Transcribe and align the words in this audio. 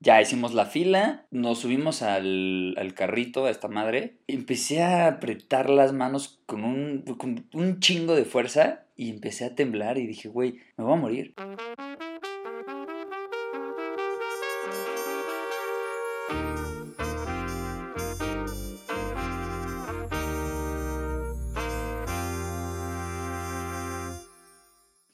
Ya 0.00 0.22
hicimos 0.22 0.54
la 0.54 0.66
fila, 0.66 1.26
nos 1.32 1.58
subimos 1.58 2.02
al, 2.02 2.76
al 2.78 2.94
carrito, 2.94 3.46
a 3.46 3.50
esta 3.50 3.66
madre. 3.66 4.18
Empecé 4.28 4.80
a 4.80 5.08
apretar 5.08 5.68
las 5.68 5.92
manos 5.92 6.40
con 6.46 6.62
un, 6.62 7.02
con 7.18 7.48
un 7.52 7.80
chingo 7.80 8.14
de 8.14 8.24
fuerza 8.24 8.84
y 8.94 9.10
empecé 9.10 9.44
a 9.44 9.56
temblar 9.56 9.98
y 9.98 10.06
dije, 10.06 10.28
güey, 10.28 10.60
me 10.76 10.84
voy 10.84 10.92
a 10.92 10.96
morir. 10.96 11.34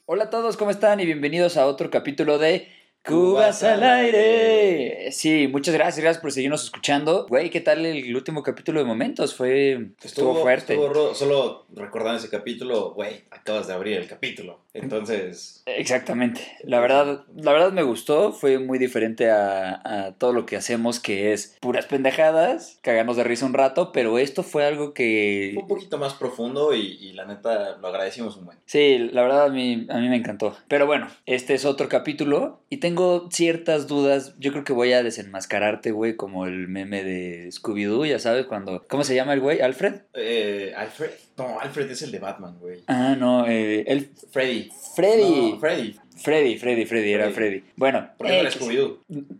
Hola 0.05 0.25
a 0.25 0.29
todos, 0.29 0.57
¿cómo 0.57 0.69
están? 0.69 0.99
Y 0.99 1.05
bienvenidos 1.05 1.57
a 1.57 1.65
otro 1.65 1.89
capítulo 1.89 2.37
de 2.37 2.67
Cubas 3.05 3.61
al 3.61 3.83
aire. 3.83 5.11
Sí, 5.11 5.47
muchas 5.47 5.75
gracias, 5.75 5.99
gracias 6.03 6.21
por 6.21 6.31
seguirnos 6.31 6.63
escuchando. 6.63 7.27
Güey, 7.29 7.51
¿qué 7.51 7.61
tal 7.61 7.85
el 7.85 8.15
último 8.15 8.41
capítulo 8.41 8.79
de 8.79 8.85
Momentos? 8.85 9.35
Fue 9.35 9.91
estuvo, 10.01 10.41
fuerte. 10.41 10.73
estuvo 10.73 11.13
solo 11.13 11.67
recordando 11.75 12.17
ese 12.17 12.31
capítulo, 12.31 12.93
güey, 12.95 13.25
acabas 13.29 13.67
de 13.67 13.73
abrir 13.73 13.97
el 13.97 14.07
capítulo. 14.07 14.61
Entonces, 14.73 15.63
Exactamente. 15.67 16.41
La 16.63 16.79
verdad, 16.79 17.25
la 17.35 17.51
verdad 17.53 17.71
me 17.71 17.83
gustó. 17.83 18.33
Fue 18.33 18.57
muy 18.57 18.79
diferente 18.79 19.29
a, 19.29 19.81
a 19.85 20.15
todo 20.17 20.33
lo 20.33 20.45
que 20.47 20.57
hacemos, 20.57 20.99
que 20.99 21.31
es 21.31 21.57
puras 21.61 21.85
pendejadas, 21.85 22.79
cagarnos 22.81 23.17
de 23.17 23.23
risa 23.23 23.45
un 23.45 23.53
rato, 23.53 23.91
pero 23.91 24.17
esto 24.17 24.41
fue 24.41 24.65
algo 24.65 24.93
que 24.93 25.51
fue 25.53 25.61
un 25.61 25.69
poquito 25.69 25.97
más 25.99 26.15
profundo 26.15 26.73
y, 26.73 26.97
y 26.99 27.13
la 27.13 27.25
neta 27.25 27.77
lo 27.77 27.87
agradecimos 27.87 28.35
un 28.37 28.45
buen. 28.45 28.57
Sí, 28.65 28.97
la 28.97 29.21
verdad 29.21 29.45
a 29.45 29.49
mí, 29.49 29.85
a 29.89 29.99
mí 29.99 30.09
me 30.09 30.17
encantó. 30.17 30.57
Pero 30.67 30.87
bueno, 30.87 31.07
este 31.25 31.53
es 31.53 31.65
otro 31.65 31.87
capítulo 31.87 32.61
y 32.69 32.77
tengo 32.77 32.94
ciertas 33.31 33.87
dudas. 33.87 34.33
Yo 34.39 34.51
creo 34.51 34.63
que 34.63 34.73
voy 34.73 34.93
a 34.93 35.03
desenmascararte, 35.03 35.91
güey, 35.91 36.15
como 36.15 36.45
el 36.45 36.67
meme 36.67 37.03
de 37.03 37.49
Scooby-Doo, 37.49 38.05
ya 38.07 38.19
sabes, 38.19 38.45
cuando... 38.45 38.85
¿Cómo 38.87 39.03
se 39.03 39.15
llama 39.15 39.33
el 39.33 39.41
güey? 39.41 39.61
¿Alfred? 39.61 40.01
Eh, 40.13 40.73
Alfred, 40.75 41.11
no, 41.37 41.59
Alfred 41.59 41.89
es 41.91 42.01
el 42.01 42.11
de 42.11 42.19
Batman, 42.19 42.57
güey. 42.59 42.79
Ah, 42.87 43.15
no, 43.17 43.47
eh, 43.47 43.83
el... 43.87 44.09
Freddy. 44.31 44.69
Freddy. 44.95 45.51
No, 45.51 45.59
Freddy. 45.59 45.95
Freddy, 46.17 46.57
Freddy, 46.57 46.85
Freddy, 46.85 47.11
era 47.11 47.29
Freddy. 47.31 47.63
Bueno, 47.75 48.09
¿Por 48.17 48.27
qué 48.27 48.49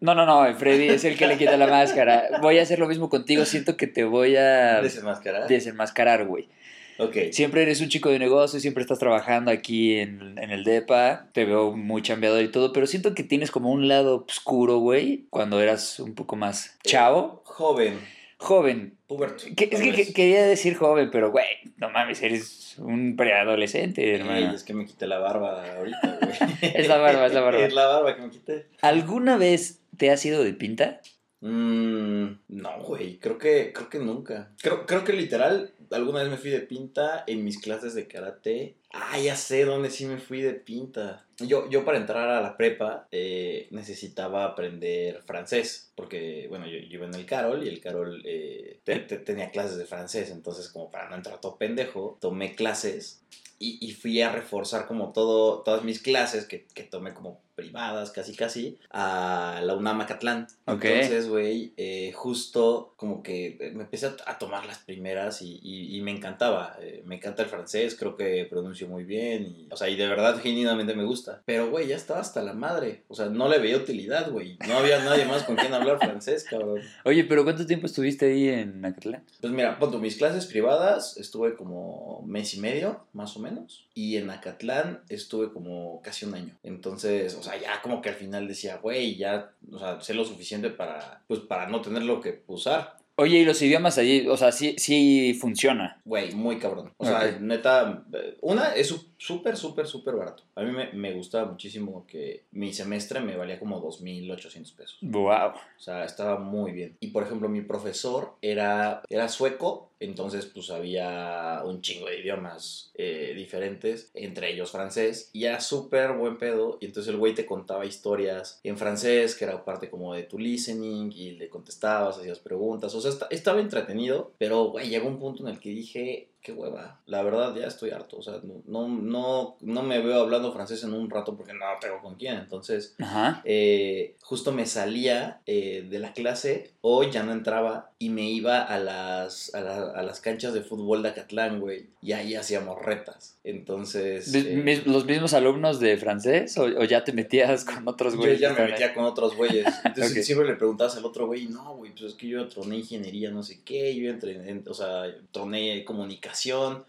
no 0.01 0.13
no, 0.13 0.25
no, 0.25 0.25
no, 0.25 0.55
Freddy 0.55 0.89
es 0.89 1.05
el 1.05 1.17
que 1.17 1.25
le 1.27 1.37
quita 1.37 1.55
la 1.55 1.67
máscara. 1.67 2.39
Voy 2.41 2.59
a 2.59 2.63
hacer 2.63 2.79
lo 2.79 2.87
mismo 2.87 3.09
contigo, 3.09 3.45
siento 3.45 3.77
que 3.77 3.87
te 3.87 4.03
voy 4.03 4.35
a 4.35 4.81
¿Desenmascarar? 4.81 5.47
desenmascarar, 5.47 6.25
güey. 6.25 6.49
Ok. 6.97 7.17
Siempre 7.31 7.61
eres 7.63 7.81
un 7.81 7.89
chico 7.89 8.09
de 8.09 8.19
negocio, 8.19 8.59
siempre 8.59 8.81
estás 8.81 8.99
trabajando 8.99 9.51
aquí 9.51 9.95
en, 9.95 10.37
en 10.37 10.51
el 10.51 10.63
DEPA, 10.63 11.29
te 11.33 11.43
veo 11.45 11.73
muy 11.73 12.01
chambeador 12.01 12.41
y 12.43 12.49
todo, 12.51 12.71
pero 12.73 12.87
siento 12.87 13.13
que 13.13 13.23
tienes 13.23 13.51
como 13.51 13.71
un 13.71 13.87
lado 13.87 14.25
oscuro, 14.27 14.77
güey, 14.77 15.25
cuando 15.29 15.59
eras 15.61 15.99
un 15.99 16.15
poco 16.15 16.35
más 16.35 16.77
chavo, 16.83 17.41
Joven. 17.45 17.99
joven. 18.37 18.97
Puberto. 19.07 19.43
Que- 19.55 19.69
es 19.71 19.81
que, 19.81 19.91
que- 19.91 20.13
quería 20.13 20.45
decir 20.47 20.75
joven, 20.75 21.09
pero 21.11 21.31
güey, 21.31 21.45
no 21.77 21.89
mames, 21.91 22.23
eres 22.23 22.75
un 22.79 23.15
preadolescente, 23.15 24.15
hermano. 24.15 24.49
Ey, 24.49 24.55
es 24.55 24.63
que 24.63 24.73
me 24.73 24.85
quité 24.85 25.05
la 25.05 25.19
barba 25.19 25.63
ahorita, 25.77 26.17
güey. 26.21 26.33
Es 26.75 26.87
la 26.87 26.97
barba, 26.97 27.27
es 27.27 27.33
la 27.33 27.41
barba. 27.41 27.59
Es 27.65 27.73
la 27.73 27.85
barba 27.87 28.15
que 28.15 28.21
me 28.23 28.29
quité. 28.31 28.65
¿Alguna 28.81 29.37
vez 29.37 29.81
te 29.97 30.09
has 30.09 30.25
ido 30.25 30.43
de 30.43 30.53
pinta? 30.53 31.01
Mm, 31.41 32.39
no, 32.47 32.79
güey, 32.81 33.17
creo 33.19 33.37
que, 33.37 33.71
creo 33.73 33.89
que 33.89 33.99
nunca. 33.99 34.49
Creo, 34.61 34.87
creo 34.87 35.03
que 35.03 35.13
literal, 35.13 35.71
alguna 35.91 36.21
vez 36.21 36.31
me 36.31 36.37
fui 36.37 36.49
de 36.51 36.59
pinta 36.61 37.23
en 37.27 37.43
mis 37.43 37.59
clases 37.59 37.93
de 37.95 38.07
karate. 38.07 38.75
Ah, 38.91 39.19
ya 39.19 39.35
sé 39.35 39.65
dónde 39.65 39.89
sí 39.89 40.05
me 40.05 40.17
fui 40.17 40.41
de 40.41 40.53
pinta. 40.53 41.25
Yo, 41.39 41.69
yo 41.69 41.83
para 41.83 41.97
entrar 41.97 42.29
a 42.29 42.41
la 42.41 42.55
prepa 42.57 43.07
eh, 43.11 43.67
necesitaba 43.71 44.45
aprender 44.45 45.21
francés, 45.23 45.91
porque, 45.95 46.45
bueno, 46.49 46.65
yo, 46.65 46.77
yo 46.77 46.95
iba 46.95 47.05
en 47.05 47.13
el 47.15 47.25
Carol 47.25 47.63
y 47.65 47.69
el 47.69 47.81
Carol 47.81 48.21
eh, 48.25 48.79
te- 48.83 48.99
te- 48.99 49.17
tenía 49.17 49.51
clases 49.51 49.77
de 49.77 49.85
francés, 49.85 50.29
entonces 50.31 50.69
como 50.69 50.89
para 50.91 51.09
no 51.09 51.15
entrar 51.15 51.41
todo 51.41 51.57
pendejo, 51.57 52.17
tomé 52.21 52.55
clases 52.55 53.21
y, 53.59 53.77
y 53.85 53.91
fui 53.91 54.21
a 54.21 54.31
reforzar 54.31 54.87
como 54.87 55.11
todo, 55.13 55.61
todas 55.63 55.83
mis 55.83 56.01
clases 56.01 56.45
que, 56.45 56.65
que 56.73 56.83
tomé 56.83 57.13
como 57.13 57.41
privadas, 57.55 58.11
casi 58.11 58.35
casi, 58.35 58.77
a 58.91 59.61
la 59.63 59.75
UNAM 59.75 60.01
Acatlán. 60.01 60.47
Ok. 60.65 60.85
Entonces, 60.85 61.27
güey, 61.29 61.73
eh, 61.77 62.11
justo 62.13 62.93
como 62.97 63.23
que 63.23 63.57
me 63.75 63.83
empecé 63.83 64.07
a, 64.07 64.15
a 64.25 64.37
tomar 64.37 64.65
las 64.65 64.79
primeras 64.79 65.41
y, 65.41 65.59
y- 65.61 65.97
y 65.97 66.01
me 66.01 66.11
encantaba. 66.11 66.77
Eh, 66.81 67.01
me 67.05 67.15
encanta 67.15 67.43
el 67.43 67.49
francés, 67.49 67.95
creo 67.97 68.15
que 68.15 68.45
pronuncio 68.49 68.87
muy 68.87 69.03
bien. 69.03 69.43
Y, 69.45 69.67
o 69.71 69.77
sea, 69.77 69.89
y 69.89 69.95
de 69.95 70.07
verdad, 70.07 70.39
genuinamente 70.41 70.93
me 70.95 71.03
gusta. 71.05 71.41
Pero, 71.45 71.69
güey, 71.69 71.87
ya 71.87 71.95
estaba 71.95 72.19
hasta 72.19 72.41
la 72.41 72.53
madre. 72.53 73.03
O 73.07 73.15
sea, 73.15 73.27
no 73.27 73.47
le 73.49 73.59
veía 73.59 73.77
utilidad, 73.77 74.29
güey. 74.31 74.57
No 74.67 74.77
había 74.77 75.03
nadie 75.03 75.25
más 75.25 75.43
con 75.43 75.55
quien 75.55 75.73
hablar 75.73 75.97
francés, 75.99 76.43
cabrón. 76.49 76.81
Oye, 77.03 77.23
pero 77.23 77.43
¿cuánto 77.43 77.65
tiempo 77.65 77.85
estuviste 77.85 78.25
ahí 78.27 78.49
en 78.49 78.83
Acatlán? 78.85 79.23
Pues 79.41 79.53
mira, 79.53 79.79
punto, 79.79 79.99
mis 79.99 80.17
clases 80.17 80.45
privadas 80.45 81.17
estuve 81.17 81.55
como 81.55 82.23
mes 82.27 82.53
y 82.53 82.59
medio, 82.59 83.05
más 83.13 83.35
o 83.37 83.39
menos. 83.39 83.85
Y 83.93 84.17
en 84.17 84.29
Acatlán 84.29 85.01
estuve 85.09 85.51
como 85.53 86.01
casi 86.01 86.25
un 86.25 86.35
año. 86.35 86.57
Entonces, 86.63 87.35
o 87.35 87.43
sea, 87.45 87.59
ya 87.59 87.81
como 87.81 88.01
que 88.01 88.09
al 88.09 88.15
final 88.15 88.47
decía, 88.47 88.77
güey, 88.77 89.15
ya, 89.15 89.51
o 89.71 89.79
sea, 89.79 90.01
sé 90.01 90.13
lo 90.13 90.25
suficiente 90.25 90.69
para, 90.69 91.23
pues, 91.27 91.39
para 91.41 91.67
no 91.67 91.81
tenerlo 91.81 92.21
que 92.21 92.43
usar. 92.47 92.97
Oye, 93.17 93.39
¿y 93.39 93.45
los 93.45 93.61
idiomas 93.61 93.97
allí? 93.97 94.27
O 94.27 94.35
sea, 94.35 94.51
sí, 94.51 94.75
sí 94.77 95.33
funciona. 95.39 96.01
Güey, 96.03 96.33
muy 96.33 96.59
cabrón. 96.59 96.93
O 96.97 97.05
sea, 97.05 97.37
neta, 97.39 98.05
una 98.41 98.75
es 98.75 98.93
súper, 99.17 99.55
súper, 99.55 99.87
súper 99.87 100.15
barato. 100.15 100.43
A 100.53 100.63
mí 100.63 100.71
me, 100.71 100.91
me 100.91 101.13
gustaba 101.13 101.49
muchísimo 101.49 102.05
que 102.07 102.43
mi 102.51 102.73
semestre 102.73 103.21
me 103.21 103.37
valía 103.37 103.57
como 103.57 103.81
2.800 103.81 104.75
pesos. 104.75 104.97
Wow. 105.01 105.53
O 105.53 105.79
sea, 105.79 106.03
estaba 106.03 106.39
muy 106.39 106.73
bien. 106.73 106.97
Y 106.99 107.07
por 107.07 107.23
ejemplo, 107.23 107.47
mi 107.47 107.61
profesor 107.61 108.35
era, 108.41 109.01
era 109.09 109.29
sueco, 109.29 109.91
entonces 109.99 110.45
pues 110.45 110.69
había 110.69 111.61
un 111.65 111.81
chingo 111.81 112.07
de 112.07 112.19
idiomas 112.19 112.91
eh, 112.95 113.33
diferentes, 113.35 114.11
entre 114.13 114.51
ellos 114.53 114.71
francés, 114.71 115.29
y 115.33 115.45
era 115.45 115.59
súper 115.61 116.13
buen 116.13 116.37
pedo. 116.37 116.77
Y 116.81 116.85
entonces 116.85 117.11
el 117.11 117.17
güey 117.17 117.33
te 117.33 117.45
contaba 117.45 117.85
historias 117.85 118.59
en 118.63 118.77
francés, 118.77 119.35
que 119.35 119.45
era 119.45 119.63
parte 119.63 119.89
como 119.89 120.13
de 120.13 120.23
tu 120.23 120.37
listening, 120.39 121.11
y 121.11 121.31
le 121.31 121.49
contestabas, 121.49 122.17
hacías 122.17 122.39
preguntas. 122.39 122.93
O 122.95 123.01
sea, 123.01 123.11
esta- 123.11 123.27
estaba 123.29 123.59
entretenido, 123.61 124.33
pero 124.37 124.65
güey, 124.71 124.89
llegó 124.89 125.07
un 125.07 125.19
punto 125.19 125.43
en 125.43 125.53
el 125.53 125.59
que 125.59 125.69
dije, 125.69 126.29
qué 126.45 126.51
hueva. 126.53 126.99
La 127.07 127.23
verdad, 127.23 127.55
ya 127.55 127.65
estoy 127.65 127.89
harto. 127.89 128.17
O 128.17 128.21
sea, 128.21 128.35
no, 128.43 128.61
no, 128.67 128.87
no, 128.87 129.57
no 129.61 129.81
me 129.81 129.99
veo 129.99 130.21
hablando 130.21 130.53
francés 130.53 130.83
en 130.83 130.93
un 130.93 131.09
rato 131.09 131.35
porque 131.35 131.53
no 131.53 131.65
tengo 131.81 131.99
con 132.01 132.15
quién. 132.15 132.35
Entonces, 132.35 132.93
Ajá. 132.99 133.41
eh, 133.45 134.15
justo 134.21 134.51
me 134.51 134.67
salía 134.67 135.41
eh, 135.47 135.87
de 135.89 135.97
la 135.97 136.13
clase 136.13 136.69
o 136.81 137.03
ya 137.03 137.23
no 137.23 137.31
entraba 137.31 137.89
y 137.97 138.09
me 138.09 138.29
iba 138.29 138.61
a 138.61 138.77
las, 138.77 139.53
a, 139.55 139.61
la- 139.61 139.89
a 139.91 140.03
las 140.03 140.21
canchas 140.21 140.53
de 140.53 140.61
fútbol 140.61 141.01
de 141.01 141.09
Acatlán, 141.09 141.59
güey. 141.59 141.87
Y 142.03 142.11
ahí 142.11 142.35
hacíamos 142.35 142.79
retas. 142.79 143.39
Entonces... 143.43 144.31
Eh, 144.35 144.83
¿Los 144.85 145.05
mismos 145.05 145.33
alumnos 145.33 145.79
de 145.79 145.97
francés 145.97 146.55
o, 146.59 146.65
o 146.65 146.83
ya 146.83 147.03
te 147.03 147.11
metías 147.13 147.65
con 147.65 147.87
otros 147.87 148.13
yo 148.13 148.19
güeyes? 148.19 148.39
ya 148.39 148.53
que 148.55 148.61
me 148.61 148.67
metía 148.69 148.93
con 148.93 149.05
otros 149.05 149.35
güeyes. 149.35 149.65
Entonces 149.83 150.23
siempre 150.25 150.47
le 150.47 150.53
preguntabas 150.53 150.95
al 150.97 151.05
otro 151.05 151.25
güey, 151.25 151.47
no, 151.47 151.75
güey, 151.77 151.91
pues 151.91 152.03
es 152.03 152.13
que 152.13 152.27
yo 152.27 152.47
troné 152.47 152.77
ingeniería, 152.77 153.31
no 153.31 153.41
sé 153.41 153.61
qué, 153.65 153.95
yo 153.95 154.11
entré 154.11 154.33
en, 154.49 154.63
o 154.69 154.73
sea, 154.75 155.05
troné 155.31 155.83
comunicación. 155.85 156.34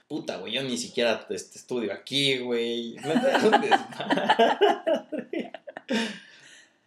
Puta, 0.09 0.39
güey, 0.39 0.55
yo 0.55 0.62
ni 0.62 0.77
siquiera 0.77 1.25
este, 1.31 1.59
estudio 1.59 1.93
aquí, 1.93 2.39
güey. 2.39 2.97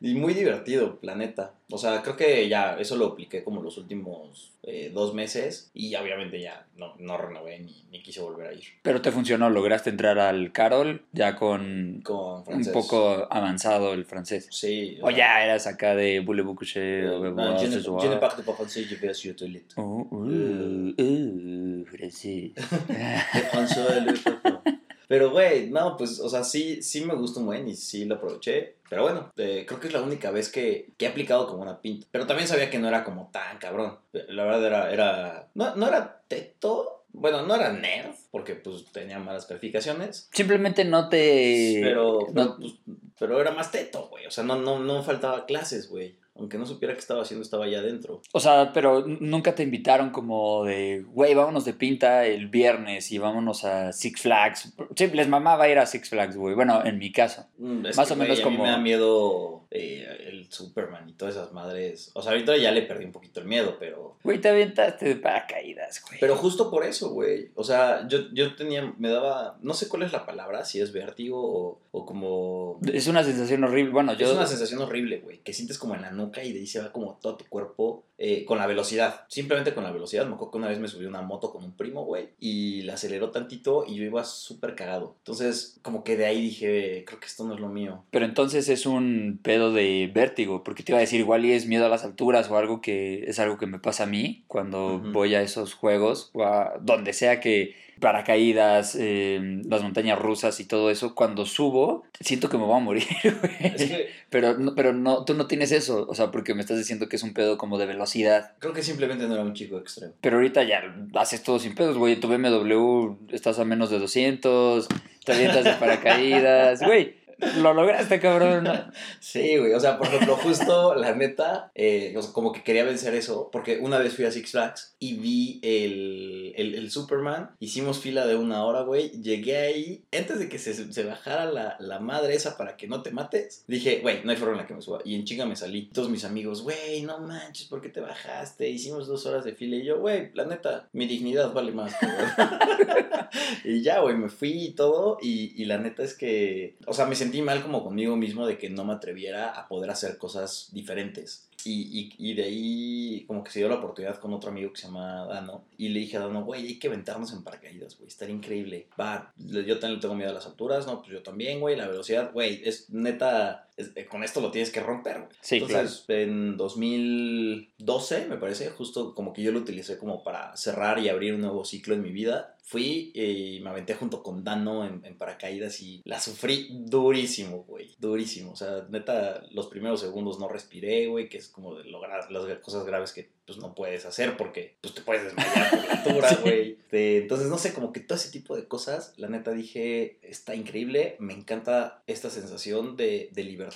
Y 0.02 0.16
muy 0.16 0.34
divertido, 0.34 0.98
planeta. 1.00 1.54
O 1.70 1.78
sea, 1.78 2.02
creo 2.02 2.16
que 2.16 2.48
ya 2.48 2.78
eso 2.80 2.96
lo 2.96 3.08
apliqué 3.08 3.44
como 3.44 3.62
los 3.62 3.78
últimos 3.78 4.54
eh, 4.64 4.92
dos 4.94 5.14
meses 5.14 5.70
y 5.74 5.94
obviamente 5.96 6.42
ya 6.42 6.66
no, 6.78 6.96
no 7.00 7.18
renové 7.18 7.60
ni, 7.60 7.84
ni 7.92 8.02
quise 8.02 8.22
volver 8.22 8.48
a 8.48 8.54
ir 8.54 8.64
Pero 8.82 9.02
te 9.02 9.12
funcionó, 9.12 9.50
lograste 9.50 9.90
entrar 9.90 10.18
al 10.18 10.52
Carol 10.52 11.04
ya 11.12 11.36
con 11.36 12.02
con 12.04 12.44
un 12.48 12.66
poco 12.72 13.28
avanzado 13.30 13.94
el 13.94 14.06
francés. 14.06 14.48
Sí. 14.52 14.98
O 15.02 15.12
ya 15.12 15.44
eras 15.44 15.68
acá 15.68 15.96
de 15.96 16.22
Voulez-vous 16.22 16.56
coucher 16.56 17.06
o 17.06 17.32
No, 17.32 17.58
je 17.58 17.68
ne, 18.08 18.16
parle 18.18 18.44
pas 18.44 18.54
français, 18.54 18.84
je 18.84 18.96
vais 18.96 19.14
sur 19.14 19.36
toilette. 19.36 19.74
Oh, 19.76 20.08
uh, 20.12 20.94
uh, 20.98 21.86
francés. 21.86 22.54
De 23.34 23.40
François 23.52 24.00
Le. 24.00 24.79
Pero, 25.10 25.32
güey, 25.32 25.72
no, 25.72 25.98
pues, 25.98 26.20
o 26.20 26.30
sea, 26.30 26.44
sí, 26.44 26.84
sí 26.84 27.02
me 27.04 27.16
gusta 27.16 27.40
un 27.40 27.48
buen 27.48 27.68
y 27.68 27.76
sí 27.76 28.06
lo 28.06 28.16
aproveché. 28.16 28.76
Pero 28.92 29.02
bueno, 29.02 29.32
eh, 29.38 29.66
creo 29.68 29.80
que 29.80 29.88
es 29.88 29.94
la 29.94 30.04
única 30.04 30.30
vez 30.30 30.50
que, 30.52 30.92
que 30.98 31.06
he 31.06 31.08
aplicado 31.10 31.48
como 31.48 31.64
una 31.64 31.82
pinta. 31.82 32.06
Pero 32.12 32.28
también 32.28 32.48
sabía 32.48 32.70
que 32.70 32.78
no 32.78 32.88
era 32.88 33.04
como 33.04 33.32
tan 33.34 33.58
cabrón. 33.58 33.98
La 34.14 34.44
verdad 34.46 34.66
era, 34.68 34.94
era 34.94 35.50
no, 35.56 35.76
no 35.76 35.88
era 35.88 36.22
teto. 36.28 37.04
Bueno, 37.12 37.42
no 37.42 37.56
era 37.56 37.74
nerd, 37.74 38.14
porque 38.30 38.54
pues 38.54 38.86
tenía 38.92 39.18
malas 39.18 39.48
calificaciones. 39.48 40.30
Simplemente 40.32 40.86
no 40.86 41.10
te... 41.10 41.80
Pero, 41.82 42.20
no- 42.32 42.56
pero, 42.56 42.58
pues, 42.58 42.74
pero 43.18 43.42
era 43.42 43.50
más 43.50 43.72
teto, 43.72 44.10
güey. 44.10 44.28
O 44.28 44.32
sea, 44.32 44.44
no, 44.44 44.58
no, 44.58 44.78
no 44.80 45.02
faltaba 45.02 45.48
clases, 45.48 45.90
güey. 45.90 46.18
Aunque 46.40 46.58
no 46.58 46.66
supiera 46.66 46.94
qué 46.94 47.00
estaba 47.02 47.22
haciendo, 47.22 47.44
estaba 47.44 47.66
allá 47.66 47.80
adentro. 47.80 48.22
O 48.32 48.40
sea, 48.40 48.72
pero 48.74 49.06
nunca 49.06 49.54
te 49.54 49.64
invitaron 49.64 50.10
como 50.10 50.64
de, 50.64 51.02
güey, 51.08 51.34
vámonos 51.36 51.66
de 51.66 51.74
pinta 51.74 52.26
el 52.26 52.48
viernes 52.48 53.12
y 53.12 53.18
vámonos 53.18 53.66
a 53.66 53.92
Six 53.92 54.22
Flags. 54.22 54.74
Sí, 54.96 55.08
les 55.08 55.28
mamaba 55.28 55.68
ir 55.68 55.78
a 55.80 55.86
Six 55.86 56.10
Flags, 56.10 56.38
güey. 56.38 56.56
Bueno, 56.56 56.84
en 56.86 56.98
mi 56.98 57.12
caso. 57.12 57.46
Mm, 57.58 57.82
Más 57.96 58.08
que, 58.08 58.14
o 58.14 58.16
menos 58.16 58.38
a 58.40 58.42
mí 58.42 58.44
como- 58.56 58.64
me 58.64 58.70
da 58.70 58.78
miedo 58.78 59.59
eh, 59.72 60.26
el 60.28 60.52
Superman 60.52 61.08
y 61.10 61.14
todas 61.14 61.36
esas 61.36 61.52
madres. 61.52 62.12
O 62.14 62.22
sea, 62.22 62.32
ahorita 62.32 62.58
ya 62.58 62.72
le 62.72 62.82
perdí 62.82 63.06
un 63.06 63.12
poquito 63.12 63.40
el 63.40 63.46
miedo, 63.48 63.78
pero. 63.80 64.18
Güey, 64.24 64.42
te 64.42 64.50
aventaste 64.50 65.06
de 65.06 65.16
paracaídas, 65.16 66.04
güey. 66.08 66.20
Pero 66.20 66.36
justo 66.36 66.72
por 66.72 66.86
eso, 66.86 67.10
güey. 67.12 67.52
O 67.56 67.64
sea, 67.64 68.08
yo, 68.08 68.32
yo 68.34 68.56
tenía, 68.56 68.94
me 68.98 69.10
daba, 69.10 69.58
no 69.62 69.74
sé 69.74 69.88
cuál 69.88 70.04
es 70.04 70.12
la 70.12 70.26
palabra, 70.26 70.66
si 70.66 70.80
es 70.80 70.92
vértigo 70.92 71.40
o, 71.40 71.80
o 71.92 72.06
como... 72.06 72.80
Es 72.92 73.08
una 73.08 73.24
sensación 73.24 73.64
horrible. 73.64 73.92
Bueno, 73.92 74.14
yo. 74.14 74.28
Es 74.28 74.34
una 74.34 74.48
sensación 74.48 74.82
horrible, 74.82 75.20
güey, 75.20 75.40
que 75.40 75.54
sientes 75.54 75.78
como 75.78 75.96
en 75.96 76.02
la 76.02 76.12
nuca 76.12 76.44
y 76.44 76.54
de 76.54 76.60
ahí 76.60 76.68
se 76.68 76.82
va 76.82 76.92
como 76.92 77.20
todo 77.22 77.38
tu 77.38 77.46
cuerpo 77.46 78.06
eh, 78.18 78.46
con 78.46 78.58
la 78.58 78.68
velocidad. 78.68 79.22
Simplemente 79.28 79.74
con 79.74 79.84
la 79.84 79.92
velocidad. 79.92 80.26
Me 80.26 80.34
acuerdo 80.34 80.52
que 80.52 80.58
una 80.58 80.68
vez 80.68 80.80
me 80.80 80.88
subí 80.88 81.06
una 81.06 81.22
moto 81.22 81.52
con 81.52 81.64
un 81.64 81.74
primo, 81.74 82.06
güey, 82.06 82.30
y 82.40 82.82
la 82.82 82.96
aceleró 82.96 83.30
tantito 83.30 83.86
y 83.88 83.96
yo 83.96 84.04
iba 84.04 84.24
súper 84.24 84.76
cagado. 84.76 85.16
Entonces, 85.20 85.80
como 85.84 86.04
que 86.04 86.18
de 86.18 86.26
ahí 86.26 86.42
dije, 86.42 87.06
creo 87.06 87.20
que 87.20 87.28
esto 87.28 87.46
no 87.46 87.54
es 87.54 87.60
lo 87.60 87.70
mío. 87.70 88.04
Pero 88.12 88.26
entonces 88.26 88.68
es 88.70 88.86
un 88.86 89.40
pedo 89.42 89.59
de 89.74 90.10
vértigo, 90.14 90.64
porque 90.64 90.84
te 90.84 90.92
iba 90.92 90.98
a 91.00 91.02
decir, 91.02 91.20
igual 91.20 91.46
y 91.46 91.52
es 91.52 91.66
miedo 91.68 91.86
a 91.86 91.90
las 91.90 92.04
alturas 92.06 92.50
o 92.50 92.58
algo 92.58 92.82
que 92.82 93.26
es 93.28 93.40
algo 93.40 93.58
que 93.58 93.68
me 93.68 93.80
pasa 93.80 94.04
a 94.04 94.08
mí 94.08 94.44
cuando 94.48 94.96
Ujú. 94.96 95.12
voy 95.12 95.36
a 95.36 95.42
esos 95.42 95.74
juegos 95.74 96.30
o 96.34 96.44
a 96.44 96.74
donde 96.82 97.14
sea 97.14 97.40
que 97.40 97.76
paracaídas, 98.00 98.96
eh, 98.98 99.62
las 99.66 99.82
montañas 99.84 100.18
rusas 100.18 100.60
y 100.60 100.66
todo 100.66 100.90
eso, 100.90 101.16
cuando 101.16 101.46
subo, 101.46 102.04
siento 102.20 102.50
que 102.50 102.58
me 102.58 102.64
voy 102.64 102.78
a 102.78 102.80
morir, 102.84 103.04
güey. 103.24 103.74
Es 103.74 103.84
que 103.86 104.10
Pero, 104.30 104.58
no, 104.58 104.74
pero 104.74 104.94
no, 104.94 105.26
tú 105.26 105.34
no 105.34 105.48
tienes 105.48 105.72
eso, 105.72 106.06
o 106.10 106.16
sea, 106.16 106.32
porque 106.32 106.54
me 106.54 106.62
estás 106.62 106.78
diciendo 106.78 107.10
que 107.10 107.18
es 107.18 107.24
un 107.24 107.34
pedo 107.34 107.58
como 107.58 107.78
de 107.78 107.86
velocidad. 107.86 108.54
creo 108.60 108.74
que 108.74 108.84
simplemente 108.84 109.28
no 109.28 109.34
era 109.34 109.44
un 109.44 109.54
chico 109.54 109.78
extremo. 109.78 110.14
Pero 110.22 110.38
ahorita 110.38 110.64
ya 110.64 110.82
haces 111.16 111.44
todo 111.44 111.60
sin 111.60 111.76
pedos, 111.76 111.98
güey. 111.98 112.16
Tu 112.20 112.28
BMW 112.28 113.18
estás 113.32 113.60
a 113.60 113.66
menos 113.66 113.90
de 113.90 114.00
200, 114.00 114.88
te 115.26 115.34
avientas 115.34 115.64
de 115.66 115.74
paracaídas, 115.80 116.82
güey. 116.82 117.16
Lo 117.58 117.74
lograste, 117.74 118.20
cabrón. 118.20 118.68
Sí, 119.20 119.58
güey. 119.58 119.74
O 119.74 119.80
sea, 119.80 119.98
por 119.98 120.08
ejemplo, 120.08 120.36
justo 120.38 120.96
la 120.96 121.14
neta, 121.14 121.72
eh, 121.76 122.16
como 122.34 122.52
que 122.52 122.64
quería 122.64 122.84
vencer 122.84 123.14
eso, 123.16 123.50
porque 123.52 123.78
una 123.80 123.98
vez 123.98 124.16
fui 124.16 124.26
a 124.26 124.32
Six 124.32 124.52
Flags 124.52 124.96
y 125.00 125.14
vi 125.14 125.60
el, 125.62 126.54
el, 126.56 126.76
el 126.76 126.92
Superman. 126.92 127.52
Hicimos 127.60 128.00
fila 128.00 128.26
de 128.26 128.36
una 128.36 128.64
hora, 128.66 128.82
güey. 128.82 129.12
Llegué 129.22 129.58
ahí, 129.58 130.06
antes 130.18 130.40
de 130.40 130.50
que 130.50 130.58
se, 130.58 130.92
se 130.92 131.04
bajara 131.04 131.46
la, 131.46 131.76
la 131.80 132.00
madre 132.00 132.36
esa 132.36 132.58
para 132.58 132.78
que 132.78 132.88
no 132.88 133.02
te 133.02 133.12
mates, 133.12 133.64
dije, 133.68 134.00
güey, 134.02 134.24
no 134.24 134.32
hay 134.32 134.38
forma 134.38 134.54
en 134.54 134.62
la 134.62 134.68
que 134.68 134.74
me 134.74 134.82
suba. 134.82 135.00
Y 135.06 135.16
en 135.16 135.26
chinga 135.26 135.46
me 135.46 135.56
salí. 135.56 135.90
Todos 135.94 136.10
mis 136.10 136.26
amigos, 136.26 136.62
güey, 136.64 137.02
no 137.04 137.20
manches, 137.20 137.68
¿por 137.68 137.82
qué 137.82 137.90
te 137.90 138.02
bajaste? 138.02 138.70
Hicimos 138.70 139.08
dos 139.08 139.26
horas 139.26 139.44
de 139.44 139.54
fila. 139.54 139.78
Y 139.78 139.86
yo, 139.86 140.00
güey, 140.00 140.32
la 140.34 140.46
neta, 140.46 140.90
mi 140.94 141.08
dignidad 141.08 141.54
vale 141.54 141.72
más, 141.72 141.94
y 143.64 143.82
ya, 143.82 144.00
güey, 144.00 144.16
me 144.16 144.30
fui 144.30 144.66
y 144.66 144.72
todo. 144.72 145.18
Y, 145.22 145.62
y 145.62 145.66
la 145.66 145.78
neta 145.78 146.04
es 146.04 146.14
que, 146.16 146.76
o 146.86 146.94
sea, 146.94 147.06
me 147.06 147.16
sentí 147.16 147.29
mal 147.42 147.62
como 147.62 147.84
conmigo 147.84 148.16
mismo 148.16 148.46
de 148.46 148.58
que 148.58 148.70
no 148.70 148.86
me 148.86 148.94
atreviera 148.94 149.50
a 149.50 149.68
poder 149.68 149.90
hacer 149.90 150.18
cosas 150.18 150.70
diferentes. 150.72 151.50
Y, 151.66 152.14
y, 152.18 152.30
y 152.30 152.34
de 152.36 152.44
ahí 152.44 153.26
como 153.28 153.44
que 153.44 153.52
se 153.52 153.60
dio 153.60 153.68
la 153.68 153.76
oportunidad 153.76 154.18
con 154.20 154.34
otro 154.34 154.50
amigo 154.50 154.72
que 154.72 154.80
se 154.80 154.88
llama 154.88 155.26
Dano. 155.26 155.66
Y 155.78 155.90
le 155.90 156.00
dije 156.00 156.18
a 156.18 156.22
Dano, 156.22 156.44
güey, 156.44 156.68
hay 156.68 156.80
que 156.80 156.88
aventarnos 156.88 157.34
en 157.34 157.44
paracaídas, 157.44 157.98
güey. 157.98 158.08
Estaría 158.08 158.36
increíble. 158.36 158.88
Va, 159.00 159.34
yo 159.38 159.80
también 159.80 160.00
tengo 160.00 160.16
miedo 160.16 160.32
a 160.32 160.34
las 160.34 160.46
alturas, 160.46 160.88
¿no? 160.88 161.00
Pues 161.00 161.12
yo 161.12 161.22
también, 161.22 161.60
güey. 161.60 161.76
La 161.76 161.88
velocidad, 161.88 162.32
güey, 162.34 162.62
es 162.64 162.90
neta... 162.90 163.69
es- 163.80 163.92
eh, 163.96 164.06
con 164.06 164.24
esto 164.24 164.42
lo 164.42 164.52
tienes 164.52 164.72
que 164.72 164.80
romper. 164.82 165.28
Sí, 165.42 165.58
Entonces, 165.58 166.06
en 166.10 166.58
2012, 166.58 168.28
me 168.28 168.38
parece, 168.38 168.70
justo 168.70 169.14
como 169.16 169.34
que 169.34 169.42
yo 169.42 169.52
lo 169.52 169.60
utilicé 169.60 169.98
como 169.98 170.24
para 170.24 170.56
cerrar 170.58 171.00
y 171.00 171.10
abrir 171.10 171.34
un 171.34 171.42
nuevo 171.42 171.66
ciclo 171.66 171.96
en 171.96 172.02
mi 172.02 172.12
vida. 172.12 172.56
Fui 172.64 173.12
y 173.16 173.60
me 173.64 173.72
aventé 173.72 173.96
junto 173.96 174.22
con 174.22 174.44
Dano 174.44 174.86
en, 174.86 175.04
en 175.04 175.18
paracaídas 175.18 175.82
y 175.82 176.02
la 176.06 176.20
sufrí 176.20 176.68
durísimo, 176.72 177.64
güey. 177.64 177.96
Durísimo. 177.98 178.52
O 178.52 178.56
sea, 178.56 178.86
neta, 178.90 179.44
los 179.50 179.66
primeros 179.68 180.02
segundos 180.02 180.40
no 180.40 180.48
respiré, 180.48 181.08
güey, 181.08 181.30
que 181.30 181.40
es 181.40 181.48
como 181.48 181.74
de 181.76 181.86
lograr 181.86 182.32
las 182.32 182.46
cosas 182.60 182.86
graves 182.86 183.12
que 183.12 183.32
pues 183.48 183.58
no 183.58 183.74
puedes 183.74 184.06
hacer 184.06 184.38
porque 184.38 184.76
pues 184.82 184.94
te 184.94 185.02
puedes 185.02 185.24
desmayar 185.24 185.70
por 185.72 185.84
la 185.88 185.94
altura, 185.94 186.38
güey. 186.44 186.72
Este, 186.74 187.18
Entonces, 187.18 187.48
no 187.48 187.58
sé, 187.58 187.74
como 187.74 187.92
que 187.92 188.02
todo 188.02 188.16
ese 188.20 188.30
tipo 188.30 188.56
de 188.56 188.68
cosas, 188.68 189.14
la 189.18 189.28
neta 189.30 189.52
dije, 189.52 190.20
está 190.22 190.54
increíble, 190.54 191.16
me 191.18 191.34
encanta 191.34 192.04
esta 192.06 192.30
sensación 192.30 192.96
de, 192.96 193.30
de 193.32 193.44
libertad 193.44 193.69